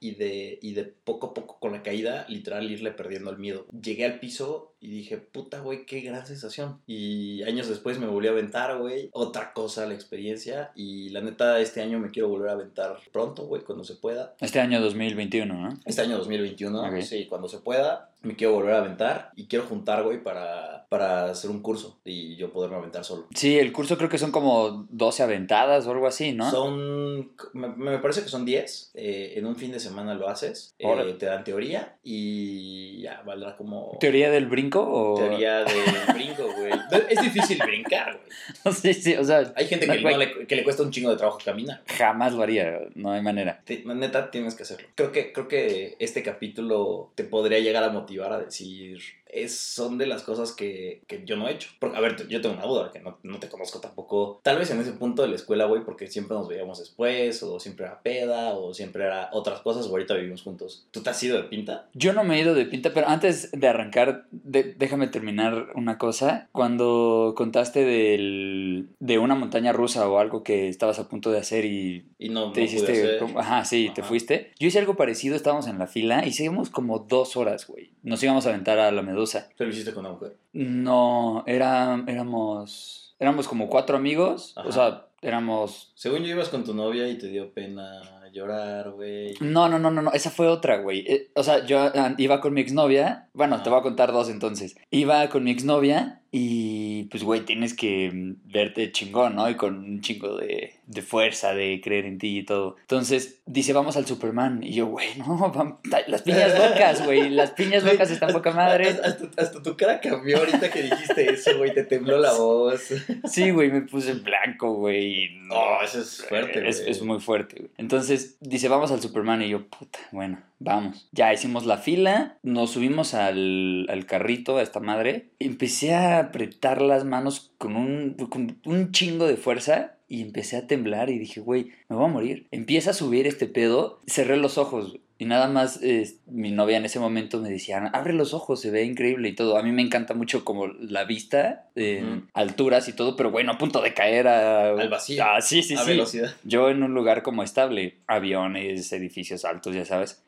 y 0.00 0.14
de, 0.14 0.58
y 0.62 0.74
de 0.74 0.84
poco 0.84 1.28
a 1.28 1.34
poco 1.34 1.58
con 1.58 1.72
la 1.72 1.82
caída, 1.82 2.26
literal, 2.28 2.70
irle 2.70 2.92
perdiendo 2.92 3.30
el 3.30 3.38
miedo. 3.38 3.66
Llegué 3.70 4.04
al 4.04 4.20
piso 4.20 4.69
y 4.80 4.88
dije, 4.88 5.18
puta, 5.18 5.60
güey, 5.60 5.84
qué 5.84 6.00
gran 6.00 6.26
sensación. 6.26 6.80
Y 6.86 7.42
años 7.42 7.68
después 7.68 7.98
me 7.98 8.06
volví 8.06 8.28
a 8.28 8.30
aventar, 8.30 8.78
güey, 8.78 9.10
otra 9.12 9.52
cosa 9.52 9.86
la 9.86 9.94
experiencia 9.94 10.72
y 10.74 11.10
la 11.10 11.20
neta, 11.20 11.60
este 11.60 11.82
año 11.82 11.98
me 11.98 12.10
quiero 12.10 12.28
volver 12.28 12.48
a 12.48 12.52
aventar 12.52 12.96
pronto, 13.12 13.46
güey, 13.46 13.62
cuando 13.62 13.84
se 13.84 13.94
pueda. 13.94 14.34
Este 14.40 14.58
año 14.60 14.80
2021, 14.80 15.54
¿no? 15.54 15.68
Este 15.84 16.00
año 16.00 16.16
2021, 16.16 16.82
Ok. 16.82 17.00
sí, 17.02 17.26
cuando 17.26 17.48
se 17.48 17.58
pueda, 17.58 18.10
me 18.22 18.36
quiero 18.36 18.54
volver 18.54 18.74
a 18.74 18.78
aventar 18.78 19.32
y 19.36 19.46
quiero 19.46 19.66
juntar, 19.66 20.02
güey, 20.02 20.22
para, 20.22 20.86
para 20.88 21.26
hacer 21.26 21.50
un 21.50 21.60
curso 21.60 21.98
y 22.04 22.36
yo 22.36 22.50
poderme 22.50 22.76
aventar 22.76 23.04
solo. 23.04 23.26
Sí, 23.34 23.58
el 23.58 23.72
curso 23.72 23.96
creo 23.98 24.08
que 24.08 24.18
son 24.18 24.30
como 24.32 24.86
12 24.90 25.22
aventadas 25.22 25.86
o 25.86 25.90
algo 25.90 26.06
así, 26.06 26.32
¿no? 26.32 26.50
Son, 26.50 27.32
me, 27.52 27.68
me 27.68 27.98
parece 27.98 28.22
que 28.22 28.28
son 28.28 28.44
10, 28.44 28.92
eh, 28.94 29.34
en 29.36 29.46
un 29.46 29.56
fin 29.56 29.72
de 29.72 29.80
semana 29.80 30.14
lo 30.14 30.28
haces, 30.28 30.74
eh, 30.78 31.16
te 31.18 31.26
dan 31.26 31.44
teoría 31.44 31.96
y 32.02 33.00
ya 33.02 33.22
valdrá 33.26 33.56
como... 33.56 33.96
¿Teoría 34.00 34.30
del 34.30 34.46
brinco 34.46 34.69
o...? 34.78 35.14
Teoría 35.18 35.64
de 35.64 36.12
brinco, 36.14 36.44
güey. 36.56 36.72
Es 37.08 37.20
difícil 37.22 37.58
brincar, 37.58 38.18
güey. 38.64 38.74
sí, 38.74 38.94
sí, 38.94 39.14
o 39.14 39.24
sea, 39.24 39.52
Hay 39.56 39.66
gente 39.66 39.86
No, 39.86 39.92
que, 39.94 40.00
no 40.00 40.16
le, 40.18 40.46
que 40.46 40.56
le 40.56 40.64
cuesta 40.64 40.82
un 40.82 40.90
chingo 40.90 41.10
de 41.10 41.16
trabajo 41.16 41.38
caminar. 41.44 41.82
jamás 41.86 42.32
lo 42.32 42.42
haría, 42.42 42.80
no 42.94 43.12
hay 43.12 43.22
manera. 43.22 43.60
Te- 43.64 43.82
neta, 43.84 44.30
tienes 44.30 44.54
que 44.54 44.62
hacerlo. 44.62 44.88
Creo 44.94 45.12
que, 45.12 45.32
creo 45.32 45.48
que 45.48 45.96
este 45.98 46.22
capítulo 46.22 47.10
te 47.14 47.24
podría 47.24 47.58
llegar 47.58 47.82
a 47.84 47.90
motivar 47.90 48.32
a 48.32 48.38
decir, 48.38 49.00
es, 49.32 49.56
son 49.56 49.98
de 49.98 50.06
las 50.06 50.22
cosas 50.22 50.52
que, 50.52 51.02
que 51.06 51.22
yo 51.24 51.36
no 51.36 51.48
he 51.48 51.52
hecho. 51.52 51.70
Porque, 51.78 51.96
a 51.96 52.00
ver, 52.00 52.28
yo 52.28 52.40
tengo 52.40 52.54
una 52.56 52.66
duda, 52.66 52.90
que 52.92 53.00
no, 53.00 53.18
no 53.22 53.38
te 53.38 53.48
conozco 53.48 53.80
tampoco. 53.80 54.40
Tal 54.42 54.58
vez 54.58 54.70
en 54.70 54.80
ese 54.80 54.92
punto 54.92 55.22
de 55.22 55.28
la 55.28 55.36
escuela, 55.36 55.64
güey, 55.66 55.84
porque 55.84 56.06
siempre 56.08 56.36
nos 56.36 56.48
veíamos 56.48 56.78
después, 56.78 57.42
o 57.42 57.60
siempre 57.60 57.86
era 57.86 58.02
peda, 58.02 58.54
o 58.54 58.74
siempre 58.74 59.04
era 59.04 59.30
otras 59.32 59.60
cosas, 59.60 59.86
o 59.86 59.90
ahorita 59.90 60.14
vivimos 60.14 60.42
juntos. 60.42 60.86
¿Tú 60.90 61.02
te 61.02 61.10
has 61.10 61.22
ido 61.22 61.36
de 61.36 61.44
pinta? 61.44 61.88
Yo 61.94 62.12
no 62.12 62.24
me 62.24 62.36
he 62.38 62.42
ido 62.42 62.54
de 62.54 62.66
pinta, 62.66 62.92
pero 62.94 63.08
antes 63.08 63.50
de 63.52 63.68
arrancar, 63.68 64.26
de- 64.30 64.74
déjame 64.74 65.06
terminar 65.08 65.68
una 65.74 65.98
cosa. 65.98 66.48
Cuando 66.52 67.34
contaste 67.36 67.84
del, 67.84 68.88
de 69.00 69.18
una 69.18 69.34
montaña 69.34 69.72
rusa 69.72 70.08
o 70.08 70.18
algo 70.18 70.42
que 70.42 70.68
estabas 70.68 70.98
a 70.98 71.08
punto 71.08 71.30
de 71.30 71.38
hacer 71.38 71.64
y 71.64 72.06
Y 72.18 72.28
no, 72.28 72.52
te 72.52 72.60
no 72.60 72.66
hiciste... 72.66 73.18
Ajá, 73.36 73.64
sí, 73.64 73.90
te 73.94 74.02
fuiste. 74.02 74.52
Yo 74.58 74.68
hice 74.68 74.78
algo 74.78 74.96
parecido, 74.96 75.36
estábamos 75.36 75.66
en 75.66 75.78
la 75.78 75.86
fila 75.86 76.26
y 76.26 76.32
seguimos 76.32 76.70
como 76.70 76.98
dos 77.00 77.36
horas, 77.36 77.66
güey. 77.66 77.90
Nos 78.02 78.22
íbamos 78.22 78.46
a 78.46 78.50
aventar 78.50 78.78
a 78.78 78.90
la 78.90 79.02
medusa. 79.20 79.48
Pero 79.56 79.68
lo 79.68 79.74
hiciste 79.74 79.92
con 79.92 80.04
una 80.04 80.14
mujer. 80.14 80.36
No, 80.52 81.44
era, 81.46 82.02
éramos... 82.06 83.14
Éramos 83.18 83.46
como 83.46 83.68
cuatro 83.68 83.98
amigos, 83.98 84.54
Ajá. 84.56 84.68
o 84.68 84.72
sea, 84.72 85.06
éramos... 85.20 85.92
Según 85.94 86.22
yo 86.22 86.30
ibas 86.34 86.48
con 86.48 86.64
tu 86.64 86.72
novia 86.72 87.06
y 87.08 87.18
te 87.18 87.28
dio 87.28 87.52
pena 87.52 88.00
llorar, 88.32 88.92
güey. 88.92 89.34
No, 89.40 89.68
no, 89.68 89.78
no, 89.78 89.90
no, 89.90 90.02
no, 90.02 90.12
esa 90.12 90.30
fue 90.30 90.48
otra, 90.48 90.78
güey. 90.78 91.00
Eh, 91.06 91.30
o 91.34 91.42
sea, 91.42 91.66
yo 91.66 91.80
ah, 91.80 92.14
iba 92.16 92.40
con 92.40 92.54
mi 92.54 92.60
exnovia, 92.60 93.28
bueno, 93.34 93.56
Ajá. 93.56 93.64
te 93.64 93.70
voy 93.70 93.80
a 93.80 93.82
contar 93.82 94.12
dos 94.12 94.30
entonces. 94.30 94.76
Iba 94.90 95.28
con 95.28 95.44
mi 95.44 95.50
exnovia 95.50 96.19
y 96.32 97.04
pues, 97.04 97.24
güey, 97.24 97.40
tienes 97.40 97.74
que 97.74 98.10
mm, 98.12 98.52
verte 98.52 98.92
chingón, 98.92 99.34
¿no? 99.34 99.50
Y 99.50 99.56
con 99.56 99.78
un 99.78 100.00
chingo 100.00 100.36
de, 100.36 100.74
de 100.86 101.02
fuerza, 101.02 101.54
de 101.54 101.80
creer 101.82 102.06
en 102.06 102.18
ti 102.18 102.38
y 102.38 102.42
todo. 102.44 102.76
Entonces, 102.82 103.40
dice, 103.46 103.72
vamos 103.72 103.96
al 103.96 104.06
Superman. 104.06 104.62
Y 104.62 104.74
yo, 104.74 104.86
güey, 104.86 105.08
no, 105.18 105.80
las 106.06 106.22
piñas 106.22 106.56
locas, 106.56 107.04
güey, 107.04 107.30
las 107.30 107.50
piñas 107.50 107.82
locas 107.82 108.10
están 108.10 108.32
poca 108.32 108.52
madre. 108.52 108.88
Hasta, 108.90 109.08
hasta- 109.08 109.42
hasta 109.42 109.62
tu 109.62 109.76
cara 109.76 110.00
cambió 110.00 110.38
ahorita 110.38 110.70
que 110.70 110.82
dijiste 110.82 111.32
eso, 111.32 111.58
güey. 111.58 111.74
Te 111.74 111.84
tembló 111.84 112.18
la 112.18 112.32
voz. 112.32 112.88
Sí, 113.24 113.50
güey, 113.50 113.70
me 113.72 113.82
puse 113.82 114.12
en 114.12 114.22
blanco, 114.22 114.74
güey. 114.74 115.30
No, 115.48 115.82
eso 115.82 116.00
es 116.00 116.24
fuerte, 116.28 116.68
Es, 116.68 116.78
güey. 116.80 116.90
es 116.92 117.02
muy 117.02 117.18
fuerte, 117.20 117.56
güey. 117.58 117.70
Entonces 117.76 118.36
dice, 118.40 118.68
vamos 118.68 118.92
al 118.92 119.00
Superman. 119.00 119.42
Y 119.42 119.48
yo, 119.48 119.66
puta, 119.66 119.98
bueno, 120.12 120.40
vamos. 120.60 121.08
Ya 121.10 121.32
hicimos 121.32 121.66
la 121.66 121.78
fila, 121.78 122.38
nos 122.42 122.70
subimos 122.70 123.14
al, 123.14 123.86
al 123.90 124.06
carrito, 124.06 124.58
a 124.58 124.62
esta 124.62 124.78
madre. 124.78 125.30
Empecé 125.40 125.94
a 125.94 126.20
apretar 126.20 126.80
las 126.80 127.04
manos 127.04 127.52
con 127.58 127.74
un, 127.74 128.14
con 128.28 128.60
un 128.64 128.92
chingo 128.92 129.26
de 129.26 129.36
fuerza. 129.36 129.96
Y 130.06 130.22
empecé 130.22 130.56
a 130.56 130.66
temblar 130.66 131.08
y 131.08 131.20
dije, 131.20 131.40
güey, 131.40 131.70
me 131.88 131.94
voy 131.94 132.06
a 132.06 132.08
morir. 132.08 132.48
Empieza 132.50 132.90
a 132.90 132.94
subir 132.94 133.28
este 133.28 133.46
pedo. 133.46 134.00
Cerré 134.08 134.36
los 134.36 134.58
ojos. 134.58 134.98
Y 135.20 135.26
nada 135.26 135.48
más 135.48 135.78
eh, 135.82 136.10
mi 136.26 136.50
novia 136.50 136.78
en 136.78 136.86
ese 136.86 136.98
momento 136.98 137.38
me 137.42 137.50
decía, 137.50 137.76
abre 137.92 138.14
los 138.14 138.32
ojos, 138.32 138.58
se 138.60 138.70
ve 138.70 138.84
increíble 138.84 139.28
y 139.28 139.34
todo. 139.34 139.58
A 139.58 139.62
mí 139.62 139.70
me 139.70 139.82
encanta 139.82 140.14
mucho 140.14 140.46
como 140.46 140.66
la 140.68 141.04
vista 141.04 141.66
Ujú. 141.76 142.22
alturas 142.32 142.88
y 142.88 142.94
todo, 142.94 143.16
pero 143.16 143.30
bueno, 143.30 143.52
a 143.52 143.58
punto 143.58 143.82
de 143.82 143.92
caer 143.92 144.26
a... 144.28 144.70
Al 144.70 144.88
vacío. 144.88 145.22
Ah, 145.22 145.42
sí, 145.42 145.62
sí, 145.62 145.74
a 145.74 145.78
sí. 145.84 145.90
velocidad. 145.90 146.34
Yo 146.44 146.70
en 146.70 146.82
un 146.82 146.94
lugar 146.94 147.22
como 147.22 147.42
estable, 147.42 147.98
aviones, 148.06 148.90
edificios 148.94 149.44
altos, 149.44 149.74
ya 149.74 149.84
sabes. 149.84 150.22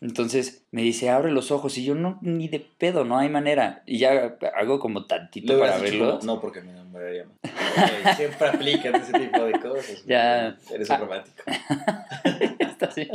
Entonces 0.00 0.62
me 0.70 0.82
dice, 0.82 1.10
abre 1.10 1.32
los 1.32 1.50
ojos 1.50 1.76
y 1.76 1.84
yo 1.84 1.96
no, 1.96 2.18
ni 2.22 2.46
de 2.46 2.60
pedo, 2.60 3.04
no 3.04 3.18
hay 3.18 3.28
manera. 3.28 3.82
Y 3.84 3.98
ya 3.98 4.36
hago 4.56 4.78
como 4.78 5.06
tantito 5.06 5.58
para 5.58 5.78
verlo. 5.78 6.20
No, 6.22 6.40
porque 6.40 6.60
me 6.60 6.70
enamoraría 6.70 7.24
más. 7.24 8.16
Siempre 8.16 8.46
aplicas 8.48 9.08
ese 9.08 9.18
tipo 9.26 9.44
de 9.44 9.52
cosas. 9.58 10.02
Ya. 10.06 10.56
Eres 10.72 10.88
Ah. 10.88 10.94
un 10.94 11.00
romántico. 11.00 11.42
Está 12.60 12.86
así. 12.86 13.08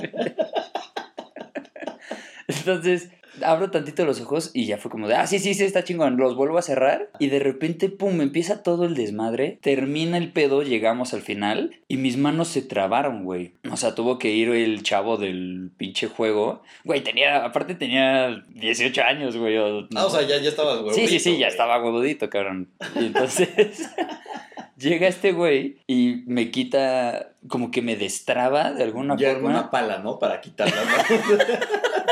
Entonces, 2.57 3.09
abro 3.43 3.71
tantito 3.71 4.03
los 4.05 4.19
ojos 4.19 4.51
y 4.53 4.65
ya 4.65 4.77
fue 4.77 4.91
como 4.91 5.07
de, 5.07 5.15
ah, 5.15 5.25
sí, 5.25 5.39
sí, 5.39 5.53
sí, 5.53 5.63
está 5.63 5.83
chingón. 5.85 6.17
Los 6.17 6.35
vuelvo 6.35 6.57
a 6.57 6.61
cerrar 6.61 7.09
y 7.17 7.27
de 7.29 7.39
repente, 7.39 7.87
pum, 7.89 8.19
empieza 8.21 8.61
todo 8.61 8.83
el 8.85 8.93
desmadre. 8.95 9.57
Termina 9.61 10.17
el 10.17 10.33
pedo, 10.33 10.63
llegamos 10.63 11.13
al 11.13 11.21
final 11.21 11.71
y 11.87 11.95
mis 11.97 12.17
manos 12.17 12.49
se 12.49 12.61
trabaron, 12.61 13.23
güey. 13.23 13.53
O 13.71 13.77
sea, 13.77 13.95
tuvo 13.95 14.19
que 14.19 14.31
ir 14.31 14.49
el 14.49 14.83
chavo 14.83 15.15
del 15.17 15.71
pinche 15.77 16.07
juego. 16.07 16.61
Güey, 16.83 17.01
tenía, 17.03 17.45
aparte 17.45 17.73
tenía 17.75 18.43
18 18.49 19.01
años, 19.03 19.37
güey. 19.37 19.57
o- 19.57 19.87
Ah, 19.95 20.05
o 20.05 20.09
sea, 20.09 20.21
ya, 20.23 20.37
ya 20.41 20.49
estabas 20.49 20.77
huevudito. 20.79 20.95
Sí, 20.99 21.07
sí, 21.07 21.19
sí, 21.19 21.37
ya 21.37 21.47
estaba 21.47 21.81
huevudito, 21.81 22.29
cabrón. 22.29 22.69
Y 22.99 23.05
entonces 23.05 23.49
llega 24.77 25.07
este 25.07 25.31
güey 25.31 25.77
y 25.87 26.23
me 26.27 26.51
quita, 26.51 27.29
como 27.47 27.71
que 27.71 27.81
me 27.81 27.95
destraba 27.95 28.71
de 28.73 28.83
alguna 28.83 29.15
Ya 29.17 29.33
forma. 29.33 29.49
una 29.49 29.71
pala, 29.71 29.99
¿no? 29.99 30.19
Para 30.19 30.41
quitar 30.41 30.69
las 30.69 30.85
manos 30.85 31.29
del 31.29 31.47
güey. 31.47 31.57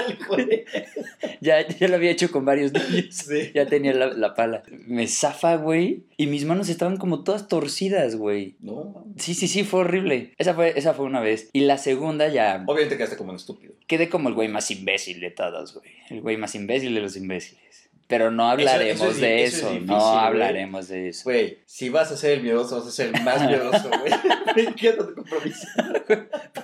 Ya, 1.42 1.66
ya 1.66 1.88
lo 1.88 1.96
había 1.96 2.12
hecho 2.12 2.30
con 2.32 2.44
varios 2.44 2.74
niños. 2.74 3.16
Sí. 3.16 3.52
Ya 3.54 3.66
tenía 3.66 3.94
la, 3.94 4.08
la 4.08 4.34
pala. 4.34 4.64
Me 4.88 5.08
zafa, 5.08 5.56
güey. 5.56 6.04
Y 6.18 6.28
mis 6.28 6.44
manos 6.44 6.68
estaban 6.68 6.98
como 6.98 7.24
todas 7.24 7.48
torcidas, 7.48 8.16
güey. 8.18 8.56
No. 8.60 9.06
Sí, 9.18 9.34
sí, 9.34 9.48
sí, 9.48 9.64
fue 9.64 9.82
horrible. 9.82 10.34
Esa 10.38 10.54
fue, 10.54 10.74
esa 10.78 10.94
fue 10.94 11.06
una 11.06 11.22
vez. 11.22 11.50
Y 11.54 11.62
la 11.62 11.78
segunda 11.78 12.28
ya 12.28 12.64
Obviamente 12.68 12.98
quedaste 12.98 13.16
como 13.16 13.30
un 13.30 13.38
estúpido. 13.38 13.74
quedé 13.88 14.10
como 14.10 14.28
el 14.30 14.36
güey 14.36 14.50
más 14.50 14.70
imbécil 14.70 15.22
de 15.22 15.32
todos, 15.32 15.74
güey. 15.76 15.90
El 16.10 16.22
güey 16.22 16.36
más 16.36 16.56
imbécil 16.56 16.94
de 16.94 17.02
los 17.02 17.16
imbéciles. 17.16 17.89
Pero 18.10 18.32
no 18.32 18.50
hablaremos 18.50 19.02
eso 19.02 19.12
es- 19.12 19.22
de 19.22 19.44
eso 19.44 19.56
es 19.56 19.62
eso. 19.62 19.70
difícil, 19.70 19.88
no 19.88 20.20
hablaremos 20.20 20.88
de 20.88 21.10
eso. 21.10 21.22
Güey, 21.26 21.60
si 21.68 21.90
vas 21.90 22.12
a 22.12 22.18
ser 22.18 22.32
el 22.40 22.42
miedoso, 22.44 22.78
vas 22.80 22.88
a 22.88 22.92
ser 22.92 23.12
el 23.16 23.22
más 23.24 23.46
miedoso, 23.46 23.88
güey. 24.02 24.12
Me 24.56 24.96
compromiso. 24.98 25.68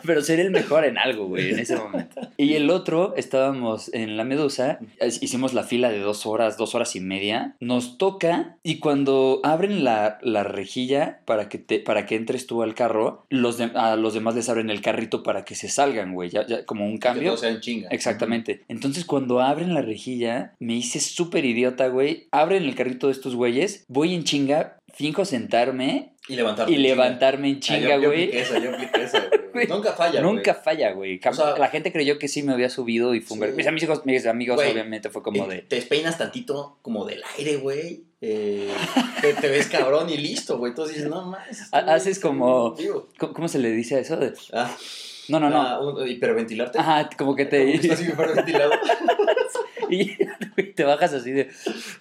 Pero 0.05 0.21
ser 0.21 0.39
el 0.39 0.49
mejor 0.49 0.85
en 0.85 0.97
algo, 0.97 1.27
güey, 1.27 1.51
en 1.53 1.59
ese 1.59 1.75
momento. 1.75 2.19
Y 2.37 2.55
el 2.55 2.69
otro, 2.71 3.13
estábamos 3.15 3.93
en 3.93 4.17
la 4.17 4.23
Medusa, 4.23 4.79
hicimos 5.21 5.53
la 5.53 5.61
fila 5.63 5.89
de 5.89 5.99
dos 5.99 6.25
horas, 6.25 6.57
dos 6.57 6.73
horas 6.73 6.95
y 6.95 6.99
media. 6.99 7.55
Nos 7.59 7.97
toca 7.99 8.57
y 8.63 8.79
cuando 8.79 9.39
abren 9.43 9.83
la, 9.83 10.17
la 10.23 10.43
rejilla 10.43 11.19
para 11.25 11.47
que, 11.47 11.59
te, 11.59 11.79
para 11.79 12.07
que 12.07 12.15
entres 12.15 12.47
tú 12.47 12.63
al 12.63 12.73
carro, 12.73 13.25
los 13.29 13.57
de- 13.59 13.71
a 13.75 13.95
los 13.97 14.15
demás 14.15 14.33
les 14.35 14.49
abren 14.49 14.71
el 14.71 14.81
carrito 14.81 15.21
para 15.21 15.45
que 15.45 15.53
se 15.53 15.69
salgan, 15.69 16.13
güey, 16.13 16.29
ya, 16.31 16.45
ya 16.47 16.65
como 16.65 16.85
un 16.87 16.93
Que 16.93 16.99
cambio. 16.99 17.31
no 17.31 17.37
sean 17.37 17.59
chinga. 17.61 17.89
Exactamente. 17.91 18.63
Entonces, 18.67 19.05
cuando 19.05 19.41
abren 19.41 19.73
la 19.75 19.81
rejilla, 19.83 20.53
me 20.59 20.73
hice 20.73 20.99
súper 20.99 21.34
idiota, 21.43 21.87
güey. 21.89 22.27
Abren 22.31 22.63
el 22.63 22.75
carrito 22.75 23.07
de 23.07 23.13
estos 23.13 23.35
güeyes, 23.35 23.83
voy 23.89 24.13
en 24.13 24.23
chinga, 24.23 24.77
finjo 24.93 25.25
sentarme 25.25 26.13
Y 26.29 26.35
levantarte. 26.35 26.71
y 26.71 26.75
en 26.75 26.83
levantarme 26.83 27.49
en 27.49 27.55
Ah, 27.57 27.59
chinga, 27.59 27.95
yo, 27.95 28.01
yo 28.03 28.09
güey. 28.09 28.23
apliqué 28.29 28.61
yo 28.63 28.69
apliqué 28.75 28.91
güey. 29.11 29.45
Güey, 29.55 29.67
Nunca 29.67 29.93
falla, 29.93 30.21
Nunca 30.21 30.51
güey. 30.51 30.63
falla, 30.63 30.91
güey. 30.91 31.19
Cam- 31.19 31.31
O 31.31 31.35
sea- 31.35 31.57
la 31.57 31.69
gente 31.69 31.91
creyó 31.91 32.19
que 32.19 32.27
sí 32.27 32.43
me 32.43 32.51
había 32.53 32.69
subido 32.69 33.15
y 33.15 33.21
fue 33.21 33.35
un 33.37 33.43
Sí. 33.43 33.47
ver- 33.47 33.55
Mis 33.55 33.67
amigos, 33.67 34.01
mis 34.05 34.25
amigos 34.25 34.55
Güey, 34.57 34.71
obviamente 34.71 35.09
fue 35.09 35.23
como 35.23 35.45
Eh, 35.45 35.55
de... 35.55 35.61
Te 35.63 35.75
despeinas 35.77 36.17
tantito 36.17 36.77
como 36.81 37.05
del 37.05 37.23
aire, 37.37 37.55
güey. 37.57 38.03
Eh, 38.21 38.69
te, 39.21 39.33
te 39.33 39.47
ves 39.49 39.67
cabrón 39.67 40.09
y 40.09 40.17
listo, 40.17 40.57
güey. 40.57 40.71
Entonces 40.71 40.95
dices, 40.95 41.09
no 41.09 41.25
más. 41.25 41.69
Ha- 41.71 41.79
güey 41.81 41.95
haces 41.95 42.19
como-. 42.19 42.75
¿Cómo, 43.17 43.47
se 43.47 43.59
le 43.59 43.71
dice 43.71 43.95
a 43.95 43.99
eso? 43.99 44.17
De- 44.17 44.33
Ah, 44.51 44.75
No, 45.29 45.39
no, 45.39 45.49
no. 45.49 45.61
ah, 45.61 45.79
un- 45.79 46.05
hiperventilarte. 46.07 46.77
Ajá, 46.77 47.09
como 47.17 47.33
que 47.35 47.45
Como 47.47 47.51
que 47.71 47.79
te... 47.79 47.87
estás 47.87 48.01
hiperventilado. 48.09 48.71
y 50.57 50.63
te 50.73 50.83
bajas 50.83 51.13
así 51.13 51.31
de... 51.31 51.49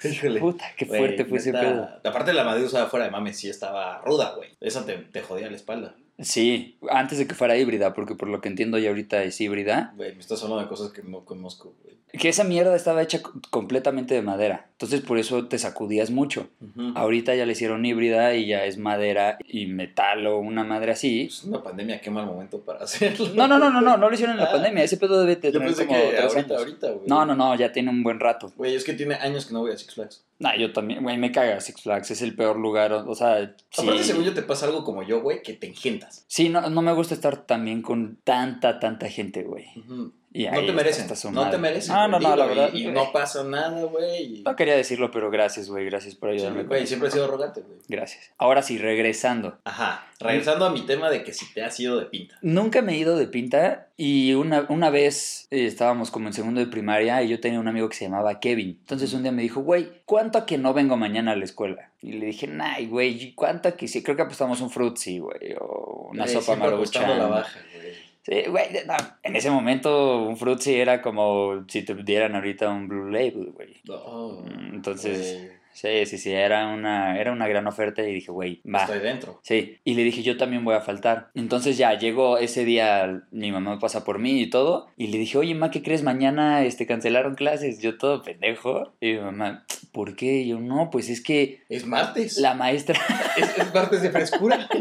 Híjole. 0.03 0.41
Puta, 0.41 0.65
qué 0.77 0.87
fuerte 0.87 1.25
fue 1.25 1.39
ese 1.39 1.53
pedo. 1.53 1.89
Aparte 2.05 2.33
la 2.33 2.45
medusa 2.45 2.87
fuera 2.87 3.07
de 3.07 3.11
mames 3.11 3.39
sí 3.39 3.49
estaba 3.49 4.01
ruda, 4.03 4.35
güey. 4.37 4.51
Esa 4.61 4.85
te, 4.85 4.97
te 4.99 5.23
jodía 5.23 5.51
la 5.51 5.57
espalda. 5.57 5.95
Sí, 6.19 6.79
antes 6.91 7.19
de 7.19 7.27
que 7.27 7.35
fuera 7.35 7.57
híbrida, 7.57 7.93
porque 7.93 8.15
por 8.15 8.29
lo 8.29 8.41
que 8.41 8.49
entiendo 8.49 8.79
ya 8.79 8.91
ahorita 8.91 9.23
es 9.25 9.41
híbrida. 9.41 9.93
Güey, 9.97 10.15
me 10.15 10.21
estás 10.21 10.43
hablando 10.43 10.63
de 10.63 10.69
cosas 10.69 10.93
que 10.93 11.03
no 11.03 11.25
conozco, 11.25 11.75
güey. 11.83 11.95
Que 12.17 12.29
esa 12.29 12.45
mierda 12.45 12.77
estaba 12.77 13.03
hecha 13.03 13.21
completamente 13.51 14.15
de 14.15 14.23
madera. 14.23 14.69
Entonces 14.71 15.01
por 15.01 15.19
eso 15.19 15.47
te 15.49 15.59
sacudías 15.59 16.11
mucho. 16.13 16.47
Ahorita 16.95 17.35
ya 17.35 17.45
le 17.45 17.53
hicieron 17.55 17.85
híbrida 17.85 18.37
y 18.37 18.47
ya 18.47 18.65
es 18.67 18.79
madera 18.79 19.37
y 19.49 19.67
metal 19.67 20.25
o 20.29 20.39
una 20.39 20.63
madre 20.63 20.93
así. 20.93 21.23
Es 21.23 21.43
una 21.43 21.61
pandemia, 21.65 22.01
qué 22.01 22.13
mal 22.13 22.27
momento 22.27 22.61
para 22.61 22.79
hacerlo. 22.85 23.31
No, 23.35 23.49
no, 23.49 23.59
no, 23.59 23.69
no, 23.69 23.81
no, 23.81 23.97
no 23.97 24.09
lo 24.09 24.15
hicieron 24.15 24.37
en 24.37 24.43
la 24.45 24.49
Ah. 24.49 24.53
pandemia. 24.53 24.85
Ese 24.85 24.97
pedo 24.97 25.19
debe 25.21 25.35
de 25.35 25.51
Yo 25.51 25.59
tener 25.59 25.67
pensé 25.75 25.87
como 25.89 25.99
que 25.99 26.19
ahorita, 26.19 26.39
años. 26.39 26.59
ahorita, 26.59 26.91
güey. 26.93 27.07
No, 27.09 27.27
no, 27.27 27.35
no, 27.35 27.57
ya 27.57 27.73
tiene 27.73 27.91
un 27.91 28.05
buen 28.05 28.21
rato. 28.21 28.53
Güey, 28.57 28.77
es 28.77 28.85
que 28.85 28.93
tiene 28.93 29.17
años 29.17 29.47
que 29.47 29.53
no 29.53 29.63
voy 29.63 29.73
a 29.73 29.77
Six 29.77 29.95
Flags. 29.95 30.23
Nah, 30.39 30.57
yo 30.57 30.73
también, 30.73 31.03
güey, 31.03 31.17
me 31.17 31.31
caga 31.31 31.61
Six 31.61 31.83
Flags, 31.83 32.11
es 32.11 32.23
el 32.23 32.35
peor 32.35 32.59
lugar, 32.59 32.93
o 32.93 33.09
o 33.09 33.15
sea, 33.15 33.55
sí. 33.71 33.83
Aparte, 33.83 34.03
según 34.03 34.25
yo, 34.25 34.35
te 34.35 34.43
pasa 34.43 34.67
algo 34.67 34.83
como 34.85 35.03
yo, 35.03 35.23
güey, 35.23 35.43
que 35.43 35.53
te 35.55 35.69
engentas. 35.69 36.25
Sí, 36.27 36.49
no, 36.49 36.69
no 36.69 36.83
me 36.83 36.93
gusta 36.93 37.15
estar 37.15 37.47
también 37.47 37.83
con 37.83 38.19
tanta, 38.25 38.81
tanta 38.81 39.09
gente, 39.09 39.45
güey. 39.45 39.67
Ujú. 39.77 40.13
Y 40.37 40.49
No 40.49 40.67
te 40.67 40.73
merecen. 40.73 41.17
su 41.17 41.31
No 41.31 41.49
te 41.49 41.59
merecen. 41.59 41.95
No, 41.95 42.09
no, 42.09 42.19
no, 42.19 42.35
la 42.35 42.47
verdad. 42.47 42.71
Y, 42.75 42.89
no 42.89 43.13
pasa 43.13 43.45
nada, 43.45 43.85
güey. 43.85 44.43
No 44.45 44.57
quería 44.57 44.75
decirlo, 44.75 45.13
pero 45.13 45.31
gracias, 45.31 45.71
güey, 45.71 45.85
gracias 45.85 46.17
por 46.17 46.31
ayudarme. 46.31 46.65
Güey, 46.65 46.89
siempre 46.89 47.09
he 47.09 47.13
sido 47.13 47.27
arrogante, 47.27 47.61
güey. 47.61 47.79
Gracias. 47.89 48.33
Ahora 48.37 48.63
sí, 48.63 48.77
regresando. 48.77 49.59
Ajá. 49.63 50.09
Regresando 50.19 50.65
a 50.65 50.71
mi 50.71 50.81
tema 50.87 51.09
de 51.09 51.23
que 51.23 51.33
si 51.33 51.53
te 51.55 51.63
has 51.63 51.79
ido 51.79 52.01
de 52.01 52.07
pinta. 52.07 52.37
Nunca 52.43 52.83
me 52.83 52.95
he 52.95 52.97
ido 52.97 53.17
de 53.17 53.29
pinta 53.29 53.89
y 53.97 54.35
una, 54.35 54.67
una 54.69 54.91
vez 54.91 55.47
eh, 55.53 55.67
estábamos 55.67 56.11
como 56.11 56.27
en 56.27 56.33
segundo 56.33 56.59
de 56.59 56.67
primaria 56.67 57.23
y 57.23 57.29
yo 57.29 57.39
tenía 57.39 57.61
un 57.61 57.69
amigo 57.69 57.89
que 57.89 57.97
se 57.97 58.07
llamaba 58.07 58.41
Kevin. 58.41 58.79
Entonces 58.81 59.13
un 59.13 59.23
día 59.23 59.31
me 59.31 59.43
dijo, 59.43 59.61
güey, 59.61 60.03
¿cuánto 60.05 60.39
a 60.39 60.47
que 60.47 60.59
no 60.59 60.75
vengo 60.75 60.97
mañana 60.97 61.33
a 61.33 61.37
la 61.37 61.45
escuela? 61.45 61.91
Y 62.03 62.13
le 62.15 62.27
dije, 62.27 62.51
ay, 62.61 62.87
güey, 62.87 63.35
¿cuánto 63.35 63.69
a 63.69 63.73
que 63.73 63.87
sí? 63.87 64.03
Creo 64.03 64.17
que 64.17 64.23
apostamos 64.23 64.61
un 64.61 64.71
frutzi, 64.71 65.21
güey, 65.21 65.55
o 65.61 66.09
una 66.11 66.27
sopa 66.27 66.57
maruchan. 66.57 67.19
la 67.19 67.27
baja, 67.29 67.61
güey. 67.73 68.04
Sí, 68.25 68.43
güey, 68.49 68.65
no, 68.87 68.95
en 69.23 69.37
ese 69.37 69.51
momento 69.51 70.23
un 70.23 70.37
frutzi 70.39 70.75
era 70.75 71.03
como 71.03 71.65
si 71.69 71.83
te 71.83 71.95
dieran 71.95 72.35
ahorita 72.35 72.71
un 72.71 72.89
Blue 72.89 73.11
Label, 73.11 73.53
güey. 73.55 73.83
No, 73.85 74.41
Mm, 74.43 74.75
Entonces, 74.77 75.37
güey, 75.39 75.51
sí, 75.75 76.07
sí, 76.07 76.19
sí, 76.19 76.33
era 76.33 76.69
una, 76.69 77.21
era 77.21 77.33
una 77.33 77.47
gran 77.49 77.67
oferta 77.67 78.03
y 78.03 78.15
dije, 78.15 78.33
güey, 78.33 78.63
va. 78.65 78.85
Estoy 78.85 79.01
dentro. 79.01 79.41
Sí, 79.43 79.77
y 79.85 79.93
le 79.95 80.05
dije, 80.05 80.23
yo 80.23 80.39
también 80.39 80.65
voy 80.65 80.75
a 80.75 80.81
faltar. 80.81 81.29
Entonces 81.35 81.77
ya 81.77 81.93
llegó 81.99 82.39
ese 82.39 82.65
día, 82.65 83.25
mi 83.31 83.53
mamá 83.53 83.79
pasa 83.79 84.05
por 84.05 84.19
mí 84.19 84.41
y 84.41 84.49
todo, 84.49 84.87
y 84.97 85.09
le 85.09 85.19
dije, 85.19 85.37
oye, 85.37 85.55
ma, 85.55 85.71
¿qué 85.71 85.83
crees? 85.83 86.03
Mañana 86.03 86.65
este, 86.65 86.87
cancelaron 86.87 87.35
clases. 87.35 87.83
Yo 87.83 87.99
todo 87.99 88.23
pendejo. 88.23 88.95
Y 89.03 89.13
mi 89.13 89.19
mamá, 89.19 89.67
¿por 89.93 90.17
qué? 90.17 90.39
Y 90.39 90.49
yo, 90.49 90.61
no, 90.61 90.89
pues 90.91 91.11
es 91.11 91.21
que 91.23 91.61
Es 91.69 91.85
martes. 91.87 92.39
la 92.39 92.55
maestra 92.55 92.99
Es, 93.37 93.59
es 93.59 93.75
martes 93.75 94.01
de 94.01 94.11
frescura. 94.11 94.67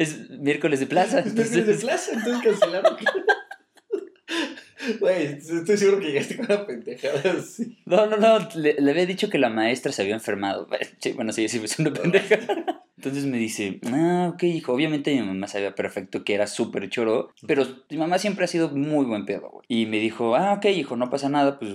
es 0.00 0.30
miércoles 0.30 0.80
de 0.80 0.86
plaza. 0.86 1.20
Es 1.20 1.34
miércoles 1.34 1.66
de 1.66 1.74
plaza, 1.74 2.12
entonces 2.14 2.42
cancelaron. 2.42 2.96
Güey, 4.98 5.24
estoy 5.34 5.76
seguro 5.76 6.00
que 6.00 6.06
llegaste 6.06 6.38
con 6.38 6.46
una 6.46 6.66
pendejada 6.66 7.20
así. 7.38 7.76
No, 7.84 8.06
no, 8.06 8.16
no, 8.16 8.48
le, 8.54 8.80
le 8.80 8.90
había 8.90 9.04
dicho 9.04 9.28
que 9.28 9.36
la 9.36 9.50
maestra 9.50 9.92
se 9.92 10.00
había 10.00 10.14
enfermado. 10.14 10.66
Sí, 11.00 11.12
bueno, 11.12 11.32
sí, 11.32 11.48
sí, 11.50 11.60
es 11.62 11.78
una 11.78 11.92
pendeja. 11.92 12.38
Entonces 12.96 13.26
me 13.26 13.36
dice, 13.36 13.78
ah, 13.92 14.30
ok, 14.32 14.42
hijo, 14.44 14.72
obviamente 14.72 15.14
mi 15.14 15.20
mamá 15.20 15.48
sabía 15.48 15.74
perfecto 15.74 16.24
que 16.24 16.32
era 16.34 16.46
súper 16.46 16.88
choro, 16.88 17.30
pero 17.46 17.66
mi 17.90 17.98
mamá 17.98 18.18
siempre 18.18 18.46
ha 18.46 18.48
sido 18.48 18.70
muy 18.70 19.04
buen 19.04 19.26
pedo, 19.26 19.50
güey. 19.50 19.66
Y 19.68 19.84
me 19.84 19.98
dijo, 19.98 20.34
ah, 20.34 20.54
ok, 20.54 20.64
hijo, 20.66 20.96
no 20.96 21.10
pasa 21.10 21.28
nada, 21.28 21.58
pues 21.58 21.74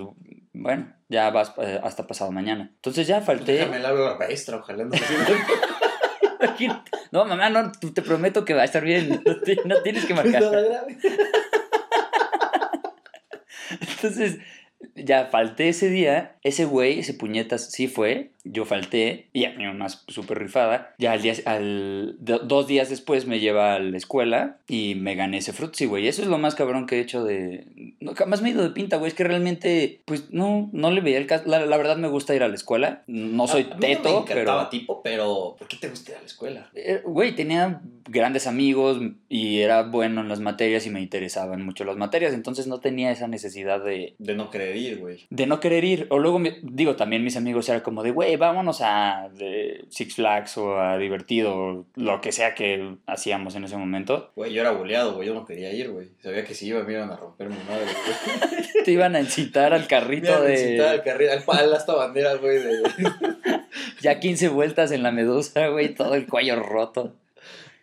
bueno, 0.54 0.96
ya 1.10 1.30
vas 1.30 1.54
eh, 1.62 1.80
hasta 1.84 2.08
pasado 2.08 2.32
mañana. 2.32 2.72
Entonces 2.76 3.06
ya 3.06 3.22
falté. 3.22 3.54
Déjame 3.54 3.80
la 3.80 4.16
maestra, 4.18 4.58
ojalá 4.58 4.86
no. 4.86 4.92
No, 7.12 7.26
mamá, 7.26 7.50
no, 7.50 7.72
te 7.72 8.02
prometo 8.02 8.46
que 8.46 8.54
va 8.54 8.62
a 8.62 8.66
estar 8.66 8.84
bien. 8.84 9.22
No, 9.26 9.42
ti- 9.42 9.58
no 9.66 9.82
tienes 9.82 10.06
que 10.06 10.14
No 10.14 10.22
es 10.22 10.32
marcar. 10.32 10.52
Entonces, 13.96 14.38
ya 14.96 15.28
falté 15.28 15.70
ese 15.70 15.90
día. 15.90 16.38
Ese 16.44 16.66
güey, 16.66 17.00
ese 17.00 17.14
puñetas, 17.14 17.72
sí 17.72 17.88
fue. 17.88 18.32
Yo 18.46 18.64
falté. 18.66 19.28
Y 19.34 19.46
a 19.46 19.52
mi 19.54 19.66
mamá 19.66 19.90
súper 19.90 20.40
rifada. 20.40 20.94
Ya 20.98 21.12
al 21.14 21.22
día, 21.22 21.34
al, 21.46 22.16
do- 22.20 22.40
dos 22.40 22.68
días 22.68 22.90
después 22.90 23.26
me 23.26 23.40
lleva 23.40 23.76
a 23.76 23.80
la 23.80 23.98
escuela 23.98 24.58
y 24.68 24.96
me 24.96 25.16
gané 25.16 25.38
ese 25.40 25.52
frutzi, 25.52 25.86
güey. 25.86 26.08
Eso 26.08 26.22
es 26.22 26.28
lo 26.28 26.38
más 26.38 26.56
cabrón 26.56 26.86
que 26.86 26.98
he 26.98 27.02
hecho 27.02 27.24
de. 27.24 27.66
No, 28.00 28.14
jamás 28.16 28.42
me 28.42 28.50
he 28.50 28.52
ido 28.54 28.64
de 28.64 28.70
pinta, 28.70 28.98
güey. 28.98 29.10
Es 29.10 29.14
que 29.16 29.24
realmente, 29.24 30.02
pues 30.06 30.32
no, 30.32 30.70
no 30.72 30.92
le 30.92 31.02
veía 31.02 31.18
el 31.18 31.28
caso. 31.28 31.44
La, 31.48 31.66
la 31.66 31.78
verdad 31.78 31.98
me 31.98 32.08
gusta 32.08 32.36
ir 32.36 32.44
a 32.44 32.48
la 32.48 32.56
escuela. 32.56 33.04
No 33.08 33.48
soy 33.48 33.68
A- 33.72 33.76
a 33.76 33.80
teto, 33.80 34.10
no 34.10 34.20
me 34.22 34.34
pero. 34.36 34.68
tipo, 34.70 35.02
pero 35.02 35.56
¿por 35.58 35.68
qué 35.68 35.78
te 35.78 35.90
gusta 35.90 36.12
ir 36.12 36.18
a 36.18 36.22
la 36.22 36.26
escuela? 36.28 36.70
Eh, 36.76 37.02
Güey, 37.04 37.36
tenía 37.36 37.82
grandes 38.08 38.46
amigos 38.46 39.00
y 39.30 39.60
era 39.62 39.82
bueno 39.84 40.22
en 40.22 40.30
las 40.30 40.40
materias 40.40 40.86
y 40.86 40.90
me 40.92 41.02
interesaban 41.02 41.66
mucho 41.66 41.84
las 41.86 41.98
materias, 41.98 42.34
entonces 42.34 42.68
no 42.68 42.80
tenía 42.80 43.10
esa 43.12 43.28
necesidad 43.28 43.84
de, 43.84 44.14
De 44.20 44.36
no 44.36 44.52
querer 44.52 44.76
ir, 44.76 45.00
güey. 45.00 45.26
de 45.32 45.48
no 45.48 45.60
querer 45.60 45.84
ir. 45.84 46.06
O 46.12 46.20
luego, 46.20 46.38
me- 46.38 46.58
digo, 46.62 46.96
también 46.96 47.24
mis 47.24 47.36
amigos 47.38 47.68
era 47.70 47.82
como 47.82 48.04
de, 48.04 48.12
güey, 48.12 48.35
vámonos 48.38 48.82
a 48.82 49.30
de 49.34 49.86
Six 49.90 50.16
Flags 50.16 50.58
o 50.58 50.80
a 50.80 50.98
Divertido, 50.98 51.56
o 51.56 51.86
lo 51.96 52.22
que 52.22 52.32
sea 52.32 52.56
que 52.56 52.96
hacíamos 53.06 53.56
en 53.56 53.64
ese 53.64 53.78
momento. 53.78 54.32
Güey, 54.36 54.54
yo 54.54 54.62
era 54.62 54.72
boleado, 54.72 55.16
güey. 55.16 55.28
Yo 55.28 55.34
no 55.34 55.46
quería 55.46 55.72
ir, 55.74 55.90
güey. 55.92 56.10
Sabía 56.22 56.44
que 56.44 56.54
si 56.54 56.68
iba 56.68 56.84
me 56.84 56.94
iban 56.94 57.12
a 57.12 57.16
romper 57.16 57.50
mi 57.50 57.58
madre, 57.68 57.86
güey. 57.86 58.84
Te 58.86 58.92
iban 58.92 59.16
a 59.16 59.20
incitar 59.20 59.74
al 59.74 59.82
Me 59.82 59.88
carrito 59.88 60.28
iban 60.28 60.48
a 60.48 60.52
incitar 60.52 60.88
al 60.88 60.98
de 60.98 61.04
carril, 61.04 61.30
al 61.30 61.44
pal, 61.44 61.74
hasta 61.74 61.96
banderas, 61.96 62.40
güey. 62.40 62.60
De... 62.60 62.84
ya 64.02 64.20
15 64.20 64.50
vueltas 64.50 64.92
en 64.92 65.04
la 65.04 65.12
medusa, 65.12 65.68
güey, 65.68 65.94
todo 65.94 66.16
el 66.16 66.28
cuello 66.28 66.58
roto. 66.58 67.14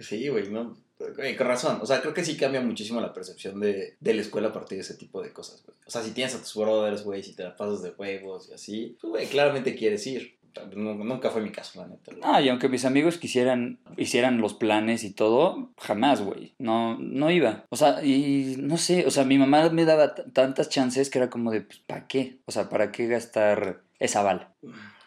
Sí, 0.01 0.29
güey, 0.29 0.49
no. 0.49 0.77
Güey, 1.17 1.37
con 1.37 1.47
razón. 1.47 1.79
O 1.83 1.87
sea, 1.87 2.01
creo 2.01 2.15
que 2.15 2.25
sí 2.25 2.37
cambia 2.37 2.61
muchísimo 2.61 3.01
la 3.01 3.13
percepción 3.13 3.61
de, 3.61 3.97
de 3.99 4.15
la 4.15 4.23
escuela 4.23 4.49
a 4.49 4.53
partir 4.53 4.79
de 4.79 4.83
ese 4.83 4.95
tipo 4.95 5.21
de 5.23 5.33
cosas, 5.33 5.63
güey. 5.65 5.77
O 5.87 5.91
sea, 5.91 6.03
si 6.03 6.13
tienes 6.13 6.35
a 6.35 6.39
tus 6.39 6.55
brothers, 6.55 7.03
güey, 7.03 7.23
si 7.23 7.35
te 7.35 7.43
la 7.43 7.57
pasas 7.57 7.83
de 7.83 7.91
juegos 7.91 8.49
y 8.51 8.55
así, 8.55 8.97
pues, 9.01 9.11
güey, 9.11 9.27
claramente 9.27 9.75
quieres 9.75 10.07
ir. 10.07 10.37
Nu- 10.75 10.95
Nunca 11.05 11.31
fue 11.31 11.41
mi 11.43 11.51
caso, 11.51 11.81
la 11.81 11.89
neta. 11.89 12.13
Ah, 12.23 12.41
y 12.43 12.49
aunque 12.49 12.69
mis 12.69 12.85
amigos 12.85 13.19
quisieran, 13.19 13.79
hicieran 13.97 14.41
los 14.41 14.55
planes 14.55 15.05
y 15.05 15.13
todo, 15.13 15.71
jamás, 15.79 16.21
güey. 16.23 16.55
No, 16.59 16.99
no 16.99 17.31
iba. 17.31 17.65
O 17.71 17.77
sea, 17.77 18.05
y 18.05 18.57
no 18.59 18.77
sé, 18.77 19.07
o 19.07 19.11
sea, 19.11 19.25
mi 19.25 19.39
mamá 19.39 19.69
me 19.71 19.85
daba 19.85 20.15
tantas 20.15 20.69
chances 20.69 21.11
que 21.11 21.19
era 21.19 21.31
como 21.31 21.51
de, 21.51 21.63
pues, 21.63 21.79
¿para 21.81 22.07
qué? 22.07 22.39
O 22.47 22.53
sea, 22.53 22.69
¿para 22.69 22.93
qué 22.93 23.07
gastar 23.07 23.81
esa 23.99 24.23
bala? 24.23 24.53